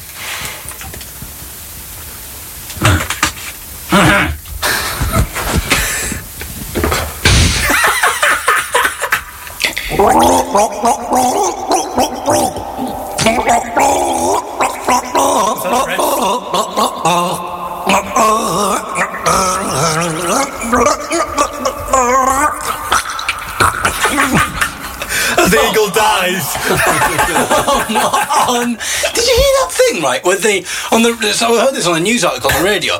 Did 29.14 29.26
you 29.26 29.36
hear 29.36 29.52
that 29.60 29.70
thing 29.70 30.02
right? 30.02 30.24
With 30.24 30.42
the 30.42 30.66
on 30.94 31.02
the 31.02 31.32
so 31.32 31.54
I 31.54 31.64
heard 31.64 31.74
this 31.74 31.86
on 31.86 31.96
a 31.96 32.00
news 32.00 32.24
article 32.24 32.50
on 32.52 32.62
the 32.62 32.64
radio. 32.64 32.94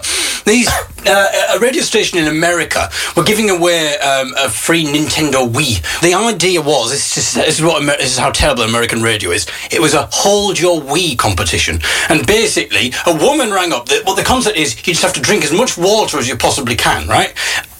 These 0.44 0.68
uh, 1.06 1.54
a 1.54 1.58
radio 1.58 1.82
station 1.82 2.18
in 2.18 2.26
America 2.26 2.88
were 3.16 3.24
giving 3.24 3.50
away 3.50 3.96
um, 3.98 4.34
a 4.38 4.48
free 4.48 4.84
Nintendo 4.84 5.48
Wii. 5.48 6.00
The 6.00 6.14
idea 6.14 6.60
was 6.60 6.90
this 6.90 7.16
is, 7.16 7.34
this 7.34 7.58
is 7.58 7.64
what 7.64 7.82
Amer- 7.82 7.96
this 7.98 8.12
is 8.12 8.18
how 8.18 8.30
terrible 8.30 8.62
American 8.62 9.02
radio 9.02 9.30
is. 9.30 9.46
It 9.70 9.80
was 9.80 9.94
a 9.94 10.08
hold 10.12 10.58
your 10.58 10.80
Wii 10.80 11.18
competition, 11.18 11.80
and 12.08 12.26
basically 12.26 12.92
a 13.06 13.14
woman 13.14 13.52
rang 13.52 13.72
up. 13.72 13.86
The, 13.86 14.02
well, 14.06 14.14
the 14.14 14.22
concept 14.24 14.56
is 14.56 14.76
you 14.76 14.94
just 14.94 15.02
have 15.02 15.14
to 15.14 15.20
drink 15.20 15.44
as 15.44 15.52
much 15.52 15.76
water 15.76 16.18
as 16.18 16.28
you 16.28 16.36
possibly 16.36 16.76
can, 16.76 17.08
right? 17.08 17.34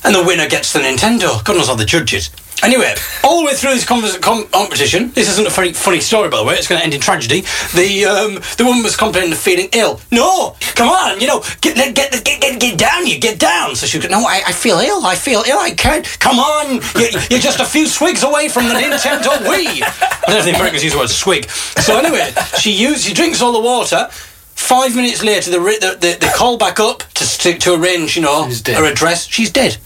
And 0.06 0.14
the 0.14 0.24
winner 0.24 0.48
gets 0.48 0.72
the 0.72 0.78
Nintendo. 0.78 1.44
God 1.44 1.56
knows 1.56 1.66
how 1.66 1.74
the 1.74 1.84
judges. 1.84 2.30
Anyway, 2.62 2.94
all 3.22 3.40
the 3.40 3.46
way 3.46 3.54
through 3.54 3.72
this 3.72 3.84
com- 3.84 4.46
competition, 4.48 5.10
this 5.12 5.28
isn't 5.28 5.46
a 5.46 5.50
very 5.50 5.72
funny 5.74 6.00
story, 6.00 6.30
by 6.30 6.38
the 6.38 6.44
way. 6.44 6.54
It's 6.54 6.66
going 6.68 6.78
to 6.78 6.84
end 6.84 6.94
in 6.94 7.00
tragedy. 7.00 7.42
The 7.74 8.06
um, 8.06 8.34
the 8.56 8.64
woman 8.64 8.82
was 8.82 8.96
complaining 8.96 9.32
of 9.32 9.38
feeling 9.38 9.68
ill. 9.72 10.00
No, 10.10 10.56
come 10.74 10.88
on, 10.88 11.20
you 11.20 11.26
know, 11.26 11.40
get 11.60 11.76
get 11.76 11.94
get 11.94 12.24
get, 12.24 12.60
get, 12.60 12.78
down, 12.78 13.06
you 13.06 13.18
get 13.18 13.38
down. 13.38 13.76
So 13.76 13.86
she 13.86 13.98
goes, 13.98 14.10
no, 14.10 14.20
I, 14.20 14.42
I 14.46 14.52
feel 14.52 14.78
ill. 14.78 15.04
I 15.04 15.16
feel 15.16 15.42
ill. 15.46 15.58
I 15.58 15.72
can't. 15.72 16.06
Come 16.18 16.38
on, 16.38 16.76
you, 16.98 17.08
you're 17.28 17.40
just 17.40 17.60
a 17.60 17.64
few 17.66 17.86
swigs 17.86 18.22
away 18.22 18.48
from 18.48 18.68
the 18.68 18.74
Nintendo 18.74 19.36
Wii. 19.44 19.82
I 19.82 20.20
don't 20.26 20.30
know 20.30 20.38
if 20.38 20.44
the 20.46 20.54
Americans 20.54 20.82
use 20.82 20.92
the 20.92 20.98
word 20.98 21.10
swig. 21.10 21.50
So 21.50 21.98
anyway, 21.98 22.32
she 22.58 22.70
used 22.72 23.04
she 23.04 23.12
drinks 23.12 23.42
all 23.42 23.52
the 23.52 23.60
water. 23.60 24.08
Five 24.54 24.96
minutes 24.96 25.22
later, 25.22 25.50
the 25.50 25.60
ri- 25.60 25.78
the, 25.78 25.98
the, 26.00 26.16
the 26.18 26.32
call 26.34 26.56
back 26.56 26.80
up 26.80 27.02
to, 27.14 27.38
to 27.38 27.58
to 27.58 27.74
arrange, 27.74 28.16
you 28.16 28.22
know, 28.22 28.44
her 28.46 28.90
address. 28.90 29.26
She's 29.26 29.50
dead. 29.50 29.76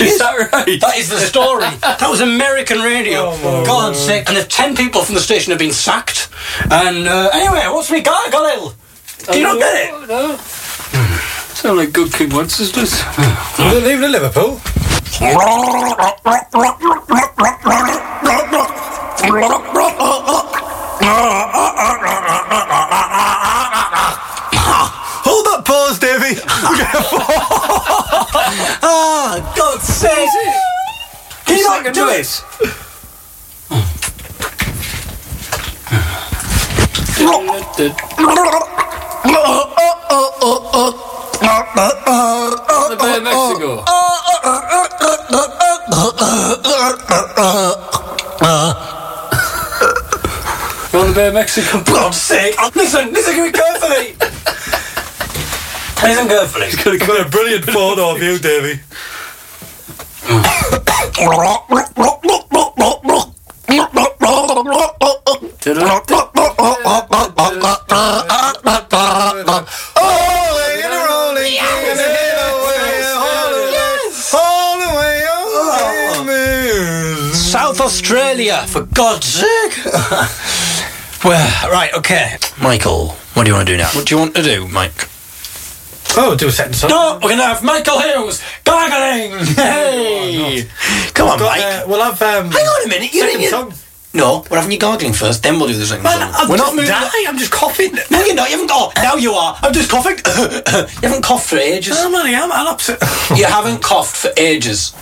Is 0.00 0.18
that 0.18 0.50
right? 0.52 0.80
That 0.80 0.96
is 0.96 1.08
the 1.08 1.18
story. 1.18 1.64
that 1.80 2.08
was 2.08 2.20
American 2.20 2.78
radio. 2.80 3.36
God's 3.64 3.98
sake. 3.98 4.28
And 4.28 4.36
the 4.36 4.44
10 4.44 4.76
people 4.76 5.02
from 5.02 5.14
the 5.14 5.20
station 5.20 5.50
have 5.50 5.58
been 5.58 5.72
sacked. 5.72 6.28
And 6.70 7.08
uh, 7.08 7.30
anyway, 7.32 7.66
what's 7.68 7.90
me 7.90 8.00
gargoyle? 8.00 8.74
Do 9.30 9.38
you 9.38 9.44
not 9.44 9.58
get 9.58 9.74
it? 9.88 10.08
No. 10.08 10.36
Sound 11.58 11.78
like 11.78 11.92
good 11.92 12.12
King 12.12 12.30
Wenceslas. 12.30 13.02
Leaving 13.58 14.02
to 14.02 14.08
Liverpool. 14.08 14.60
Hold 25.24 25.46
that 25.46 25.64
pause, 25.64 25.98
Davy. 25.98 26.40
God's 30.00 30.32
sake. 30.32 30.54
Can 31.44 31.58
you 31.58 31.64
not 31.64 31.92
do 31.92 32.08
it? 32.08 32.44
The 42.88 42.96
Bay 42.96 43.16
of 43.16 43.22
Mexico. 43.24 43.84
You're 50.92 51.02
on 51.02 51.08
the 51.08 51.14
Bay 51.14 51.28
of 51.28 51.34
Mexico. 51.34 51.82
God's 51.82 52.16
sake. 52.16 52.54
Oh, 52.58 52.70
listen, 52.76 53.12
listen 53.12 53.34
to 53.34 53.42
me 53.42 53.50
carefully. 53.50 54.16
Listen 56.02 56.28
carefully. 56.28 56.66
I've 56.66 57.00
got 57.00 57.26
a 57.26 57.28
brilliant 57.28 57.64
photo 57.64 58.10
of 58.12 58.22
you, 58.22 58.38
Davy. 58.38 58.80
South 77.32 77.80
Australia, 77.80 78.66
for 78.66 78.82
God's 78.82 79.26
sake. 79.26 79.84
well, 81.24 81.70
right, 81.70 81.90
okay. 81.94 82.36
Michael, 82.60 83.12
what 83.34 83.44
do 83.44 83.50
you 83.50 83.54
want 83.54 83.66
to 83.66 83.72
do 83.72 83.78
now? 83.78 83.88
What 83.90 84.06
do 84.06 84.14
you 84.14 84.20
want 84.20 84.34
to 84.36 84.42
do, 84.42 84.68
Mike? 84.68 85.08
Oh, 86.20 86.34
do 86.36 86.48
a 86.48 86.52
second 86.52 86.74
song. 86.74 86.90
No, 86.90 87.14
we're 87.22 87.28
going 87.30 87.38
to 87.38 87.44
have 87.44 87.62
Michael 87.62 88.00
Hughes 88.00 88.42
gargling. 88.64 89.38
Hey. 89.54 90.66
Come 91.14 91.28
on, 91.28 91.38
Got, 91.38 91.56
Mike. 91.56 91.62
uh, 91.62 91.84
we'll 91.86 92.02
have 92.02 92.20
um, 92.22 92.50
Hang 92.50 92.66
on 92.66 92.86
a 92.86 92.88
minute. 92.88 93.14
You 93.14 93.20
second 93.22 93.40
you- 93.40 93.48
song. 93.48 93.72
No, 94.14 94.42
we're 94.50 94.56
having 94.56 94.72
you 94.72 94.78
gargling 94.78 95.12
first, 95.12 95.42
then 95.42 95.58
we'll 95.58 95.68
do 95.68 95.74
the 95.74 95.84
second 95.86 96.04
song. 96.06 96.48
we're 96.48 96.56
not 96.56 96.74
moving. 96.74 96.88
Die, 96.90 97.10
I'm 97.28 97.36
just 97.38 97.52
coughing. 97.52 97.92
No, 98.10 98.24
you're 98.24 98.34
not. 98.34 98.48
You 98.50 98.56
haven't. 98.56 98.70
Oh, 98.72 98.90
now 98.96 99.14
you 99.16 99.32
are. 99.32 99.56
I'm 99.62 99.72
just 99.72 99.90
coughing. 99.90 100.16
you 101.02 101.08
haven't 101.08 101.22
coughed 101.22 101.48
for 101.50 101.56
ages. 101.58 101.94
I'm 101.96 102.12
only 102.14 102.34
am. 102.34 102.50
I'll 102.50 102.68
upset. 102.68 102.98
you 103.36 103.44
haven't 103.44 103.82
coughed 103.82 104.16
for 104.16 104.30
ages. 104.36 104.94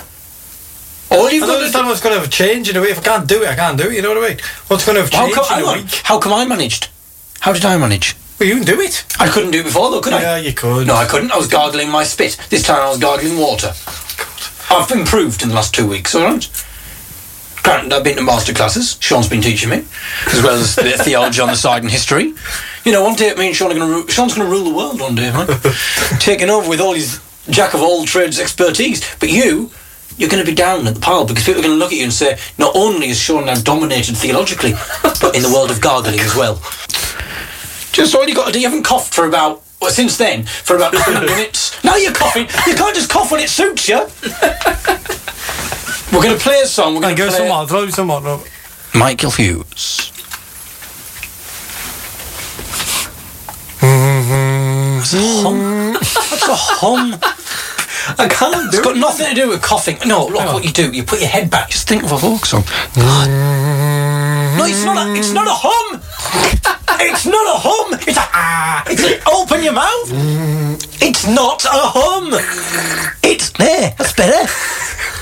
All 1.10 1.30
you've 1.30 1.44
I 1.44 1.46
got 1.46 1.56
understand 1.58 1.86
what's 1.86 2.00
going 2.02 2.16
to 2.16 2.20
have 2.20 2.30
changed 2.30 2.68
in 2.68 2.76
a 2.76 2.80
way. 2.82 2.88
If 2.88 2.98
I 2.98 3.02
can't 3.02 3.28
do 3.28 3.42
it, 3.44 3.48
I 3.48 3.54
can't 3.54 3.78
do 3.78 3.88
it. 3.88 3.94
You 3.94 4.02
know 4.02 4.12
what 4.12 4.24
I 4.24 4.28
mean? 4.30 4.38
What's 4.66 4.84
going 4.84 4.96
to 4.96 5.02
have 5.02 5.12
How 5.12 5.26
changed 5.26 5.40
come, 5.40 5.58
in 5.60 5.64
a 5.64 5.82
week? 5.82 5.90
How 6.02 6.18
come 6.18 6.32
I 6.32 6.44
managed? 6.44 6.88
How 7.40 7.52
did 7.52 7.64
I 7.64 7.78
manage? 7.78 8.16
Well, 8.38 8.48
you 8.48 8.56
can 8.56 8.64
do 8.64 8.80
it. 8.80 9.04
I 9.18 9.28
couldn't 9.28 9.52
do 9.52 9.60
it 9.60 9.64
before, 9.64 9.90
though, 9.90 10.00
could 10.00 10.12
I? 10.12 10.20
Yeah, 10.20 10.36
you 10.36 10.52
could. 10.52 10.86
No, 10.86 10.94
I 10.94 11.06
couldn't. 11.06 11.32
I 11.32 11.36
was 11.38 11.48
gargling 11.48 11.90
my 11.90 12.04
spit. 12.04 12.36
This 12.50 12.62
time 12.62 12.82
I 12.82 12.88
was 12.90 12.98
gargling 12.98 13.38
water. 13.38 13.72
I've 14.70 14.90
improved 14.90 15.42
in 15.42 15.48
the 15.48 15.54
last 15.54 15.74
two 15.74 15.86
weeks, 15.88 16.14
all 16.14 16.24
right? 16.24 16.46
Granted, 17.62 17.92
I've 17.94 18.04
been 18.04 18.16
to 18.16 18.22
master 18.22 18.52
classes. 18.52 18.96
Sean's 19.00 19.28
been 19.28 19.40
teaching 19.40 19.70
me, 19.70 19.84
as 20.28 20.42
well 20.42 20.54
as 20.58 20.76
of 20.78 20.84
theology 21.00 21.40
on 21.40 21.48
the 21.48 21.56
side 21.56 21.82
and 21.82 21.90
history. 21.90 22.34
You 22.84 22.92
know, 22.92 23.02
one 23.02 23.14
day 23.14 23.34
me 23.34 23.48
and 23.48 23.56
Sean 23.56 23.72
are 23.72 23.74
going 23.74 23.88
to 23.90 23.94
ru- 24.02 24.08
Sean's 24.08 24.34
going 24.34 24.46
to 24.46 24.52
rule 24.52 24.64
the 24.64 24.76
world 24.76 25.00
one 25.00 25.14
day, 25.14 25.30
right? 25.30 25.48
Taking 26.20 26.50
over 26.50 26.68
with 26.68 26.80
all 26.80 26.94
his 26.94 27.20
jack 27.48 27.74
of 27.74 27.80
all 27.80 28.04
trades 28.04 28.38
expertise. 28.38 29.02
But 29.18 29.30
you, 29.30 29.70
you're 30.16 30.28
going 30.30 30.44
to 30.44 30.48
be 30.48 30.54
down 30.54 30.86
at 30.86 30.94
the 30.94 31.00
pile 31.00 31.24
because 31.26 31.44
people 31.44 31.60
are 31.60 31.64
going 31.64 31.74
to 31.74 31.78
look 31.78 31.90
at 31.92 31.98
you 31.98 32.04
and 32.04 32.12
say, 32.12 32.38
not 32.58 32.76
only 32.76 33.08
is 33.08 33.18
Sean 33.18 33.46
now 33.46 33.54
dominated 33.54 34.16
theologically, 34.16 34.74
but 35.02 35.34
in 35.34 35.42
the 35.42 35.50
world 35.52 35.70
of 35.70 35.80
gargling 35.80 36.20
as 36.20 36.36
well. 36.36 36.60
Just 37.96 38.14
all 38.14 38.28
you 38.28 38.34
got 38.34 38.48
to 38.48 38.52
do. 38.52 38.60
You 38.60 38.68
haven't 38.68 38.82
coughed 38.82 39.14
for 39.14 39.26
about 39.26 39.62
well, 39.80 39.90
since 39.90 40.18
then 40.18 40.44
for 40.44 40.76
about 40.76 40.92
two 41.06 41.14
minutes. 41.14 41.82
Now 41.82 41.96
you're 41.96 42.12
coughing. 42.12 42.42
You 42.66 42.74
can't 42.74 42.94
just 42.94 43.08
cough 43.08 43.32
when 43.32 43.40
it 43.40 43.48
suits 43.48 43.88
you. 43.88 44.00
We're 46.12 46.22
going 46.22 46.36
to 46.36 46.42
play 46.42 46.60
a 46.60 46.66
song. 46.66 46.94
We're 46.94 47.00
going 47.00 47.16
to 47.16 47.22
go 47.22 47.28
us 47.28 47.36
play 47.36 47.48
some 47.48 47.56
more. 47.56 47.66
Throw 47.66 47.86
me 47.86 47.92
some 47.92 48.42
Michael 48.94 49.30
Hughes. 49.30 50.12
Mm-hmm. 53.80 54.96
What's 54.98 55.14
a 55.14 55.42
hum? 55.42 55.94
What's 55.94 56.48
a 56.48 56.54
hum? 56.54 57.18
I 58.18 58.28
can't 58.28 58.70
do 58.70 58.76
It's 58.76 58.86
got 58.86 58.96
nothing 58.98 59.28
to 59.28 59.34
do 59.34 59.48
with 59.48 59.62
coughing. 59.62 59.96
No, 60.06 60.26
look 60.26 60.44
what 60.52 60.64
you 60.64 60.70
do. 60.70 60.92
You 60.92 61.02
put 61.02 61.20
your 61.20 61.30
head 61.30 61.48
back. 61.50 61.70
Just 61.70 61.88
think 61.88 62.02
of 62.02 62.12
a 62.12 62.18
folk 62.18 62.44
song. 62.44 62.62
Mm-hmm. 62.62 64.58
No, 64.58 64.64
it's 64.66 64.84
not. 64.84 65.06
A, 65.06 65.14
it's 65.14 65.32
not 65.32 65.46
a 65.46 65.54
hum. 65.54 66.65
It's 67.00 67.26
not 67.26 67.46
a 67.46 67.58
hum. 67.58 67.98
It's 68.06 68.16
a 68.16 68.28
ah. 68.32 68.84
It's 68.86 69.02
a, 69.04 69.20
open 69.30 69.62
your 69.62 69.72
mouth. 69.72 70.10
It's 71.02 71.26
not 71.26 71.64
a 71.64 71.68
hum. 71.72 72.32
It's 73.22 73.50
there. 73.50 73.94
That's 73.98 74.12
better. 74.12 74.50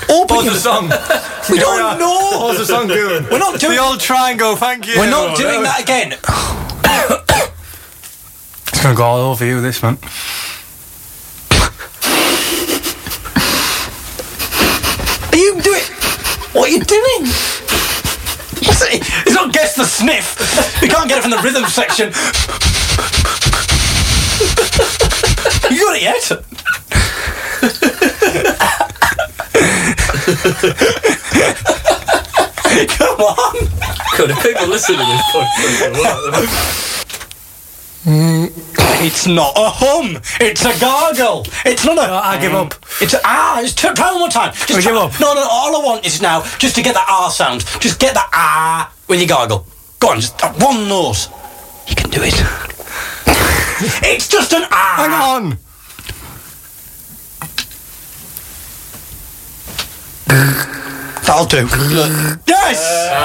Open 0.09 0.27
Pause 0.27 0.45
your 0.45 0.53
the 0.53 0.59
song. 0.59 0.89
We 1.49 1.59
don't 1.59 1.99
know. 1.99 2.29
Pause 2.33 2.57
the 2.57 2.65
song, 2.65 2.87
Dylan. 2.87 3.29
We're 3.29 3.39
not 3.39 3.59
doing. 3.59 3.75
The 3.75 3.81
old 3.81 3.99
triangle, 3.99 4.55
thank 4.55 4.87
you. 4.87 4.97
We're 4.97 5.09
not 5.09 5.37
doing 5.37 5.61
that 5.63 5.81
again. 5.81 6.13
It's 8.67 8.81
going 8.81 8.95
to 8.95 8.97
go 8.97 9.03
all 9.03 9.31
over 9.31 9.45
you, 9.45 9.61
this, 9.61 9.81
man. 9.83 9.97
Are 15.31 15.37
you 15.37 15.61
doing? 15.61 15.83
What 16.53 16.69
are 16.69 16.71
you 16.71 16.81
doing? 16.81 17.31
It's 18.81 19.33
not 19.33 19.53
guess 19.53 19.75
the 19.75 19.85
sniff. 19.85 20.35
You 20.81 20.89
can't 20.89 21.07
get 21.07 21.17
it 21.17 21.21
from 21.21 21.31
the 21.31 21.37
rhythm 21.37 21.65
section. 21.65 22.07
You 25.71 25.79
got 25.85 25.95
it 25.95 26.01
yet? 26.01 26.31
Come 32.97 33.19
on. 33.21 33.53
God, 34.17 34.29
if 34.31 34.43
people 34.43 34.67
listen 34.67 34.95
to 34.95 35.05
this 35.05 35.21
podcast? 35.31 37.04
It's 38.07 39.25
not 39.25 39.53
a 39.55 39.69
hum. 39.69 40.21
It's 40.39 40.63
a 40.63 40.79
gargle. 40.79 41.45
It's 41.65 41.83
not 41.85 41.97
a. 41.97 42.11
I 42.13 42.39
give 42.39 42.53
up. 42.53 42.75
It's 43.01 43.13
a, 43.13 43.19
ah. 43.23 43.61
It's 43.61 43.73
t- 43.73 43.89
try 43.93 44.11
one 44.11 44.19
more 44.19 44.29
time. 44.29 44.53
Just 44.53 44.73
I 44.73 44.81
give 44.81 44.95
up. 44.95 45.19
No, 45.19 45.33
no. 45.33 45.47
All 45.49 45.81
I 45.81 45.83
want 45.83 46.05
is 46.05 46.21
now 46.21 46.43
just 46.59 46.75
to 46.75 46.83
get 46.83 46.93
that 46.93 47.05
ah 47.09 47.29
sound. 47.29 47.65
Just 47.79 47.99
get 47.99 48.13
that 48.13 48.29
ah 48.31 48.93
when 49.07 49.19
you 49.19 49.27
gargle. 49.27 49.65
Go 49.99 50.09
on, 50.09 50.19
just 50.19 50.41
uh, 50.43 50.53
one 50.53 50.87
note. 50.87 51.29
You 51.87 51.95
can 51.95 52.09
do 52.11 52.21
it. 52.21 52.33
it's 54.05 54.29
just 54.29 54.53
an 54.53 54.65
ah. 54.69 54.95
Hang 54.97 55.49
on. 55.49 55.57
That'll 61.25 61.45
do. 61.45 61.67
yes. 62.45 63.15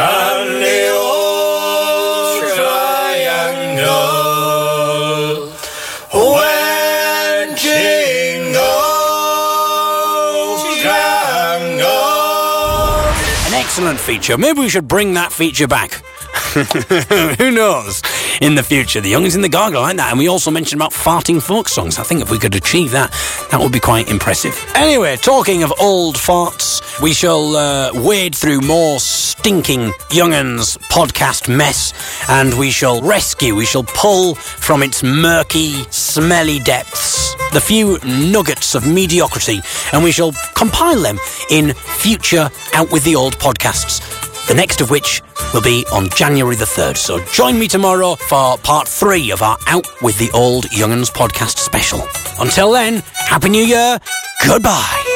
Feature. 13.99 14.39
Maybe 14.39 14.61
we 14.61 14.69
should 14.69 14.87
bring 14.87 15.15
that 15.15 15.33
feature 15.33 15.67
back. 15.67 16.03
Who 17.39 17.51
knows? 17.51 18.03
In 18.41 18.55
the 18.55 18.63
future, 18.63 19.01
the 19.01 19.13
Young'uns 19.13 19.35
in 19.35 19.43
the 19.43 19.49
gargle 19.49 19.83
like 19.83 19.97
that, 19.97 20.11
and 20.11 20.19
we 20.19 20.29
also 20.29 20.51
mentioned 20.51 20.81
about 20.81 20.93
farting 20.93 21.43
folk 21.43 21.69
songs. 21.69 21.99
I 21.99 22.03
think 22.03 22.23
if 22.23 22.31
we 22.31 22.39
could 22.39 22.55
achieve 22.55 22.91
that, 22.93 23.11
that 23.51 23.61
would 23.61 23.73
be 23.73 23.81
quite 23.81 24.09
impressive. 24.09 24.55
Anyway, 24.75 25.17
talking 25.17 25.63
of 25.63 25.73
old 25.81 26.17
farts, 26.17 27.01
we 27.01 27.13
shall 27.13 27.57
uh, 27.57 27.91
wade 27.95 28.35
through 28.35 28.61
more 28.61 28.99
stinking 29.01 29.93
Young'uns 30.11 30.77
podcast 30.89 31.55
mess, 31.55 31.93
and 32.29 32.59
we 32.59 32.71
shall 32.71 33.01
rescue, 33.03 33.55
we 33.55 33.67
shall 33.67 33.85
pull 33.85 34.35
from 34.35 34.83
its 34.83 35.03
murky, 35.03 35.73
smelly 35.91 36.59
depths 36.61 37.31
the 37.53 37.61
few 37.61 37.99
nuggets 38.05 38.75
of 38.75 38.87
mediocrity, 38.87 39.61
and 39.93 40.05
we 40.05 40.13
shall 40.13 40.33
compile 40.55 41.01
them 41.01 41.19
in 41.51 41.75
future 41.75 42.49
Out 42.75 42.93
with 42.93 43.03
the 43.05 43.17
Old 43.17 43.37
podcasts. 43.39 44.01
The 44.47 44.55
next 44.55 44.81
of 44.81 44.91
which 44.91 45.23
will 45.53 45.63
be 45.63 45.85
on 45.93 46.09
January 46.11 46.57
the 46.57 46.65
3rd. 46.65 46.97
So 46.97 47.19
join 47.33 47.59
me 47.59 47.69
tomorrow 47.69 48.15
for 48.17 48.59
part 48.59 48.89
three 48.89 49.31
of 49.31 49.43
our 49.43 49.59
Out 49.67 49.87
with 50.03 50.19
the 50.19 50.31
Old 50.33 50.67
Young'uns 50.73 51.11
podcast 51.11 51.59
special. 51.59 52.07
Until 52.39 52.73
then, 52.73 53.03
Happy 53.15 53.49
New 53.49 53.65
Year. 53.65 53.99
Goodbye. 54.47 55.10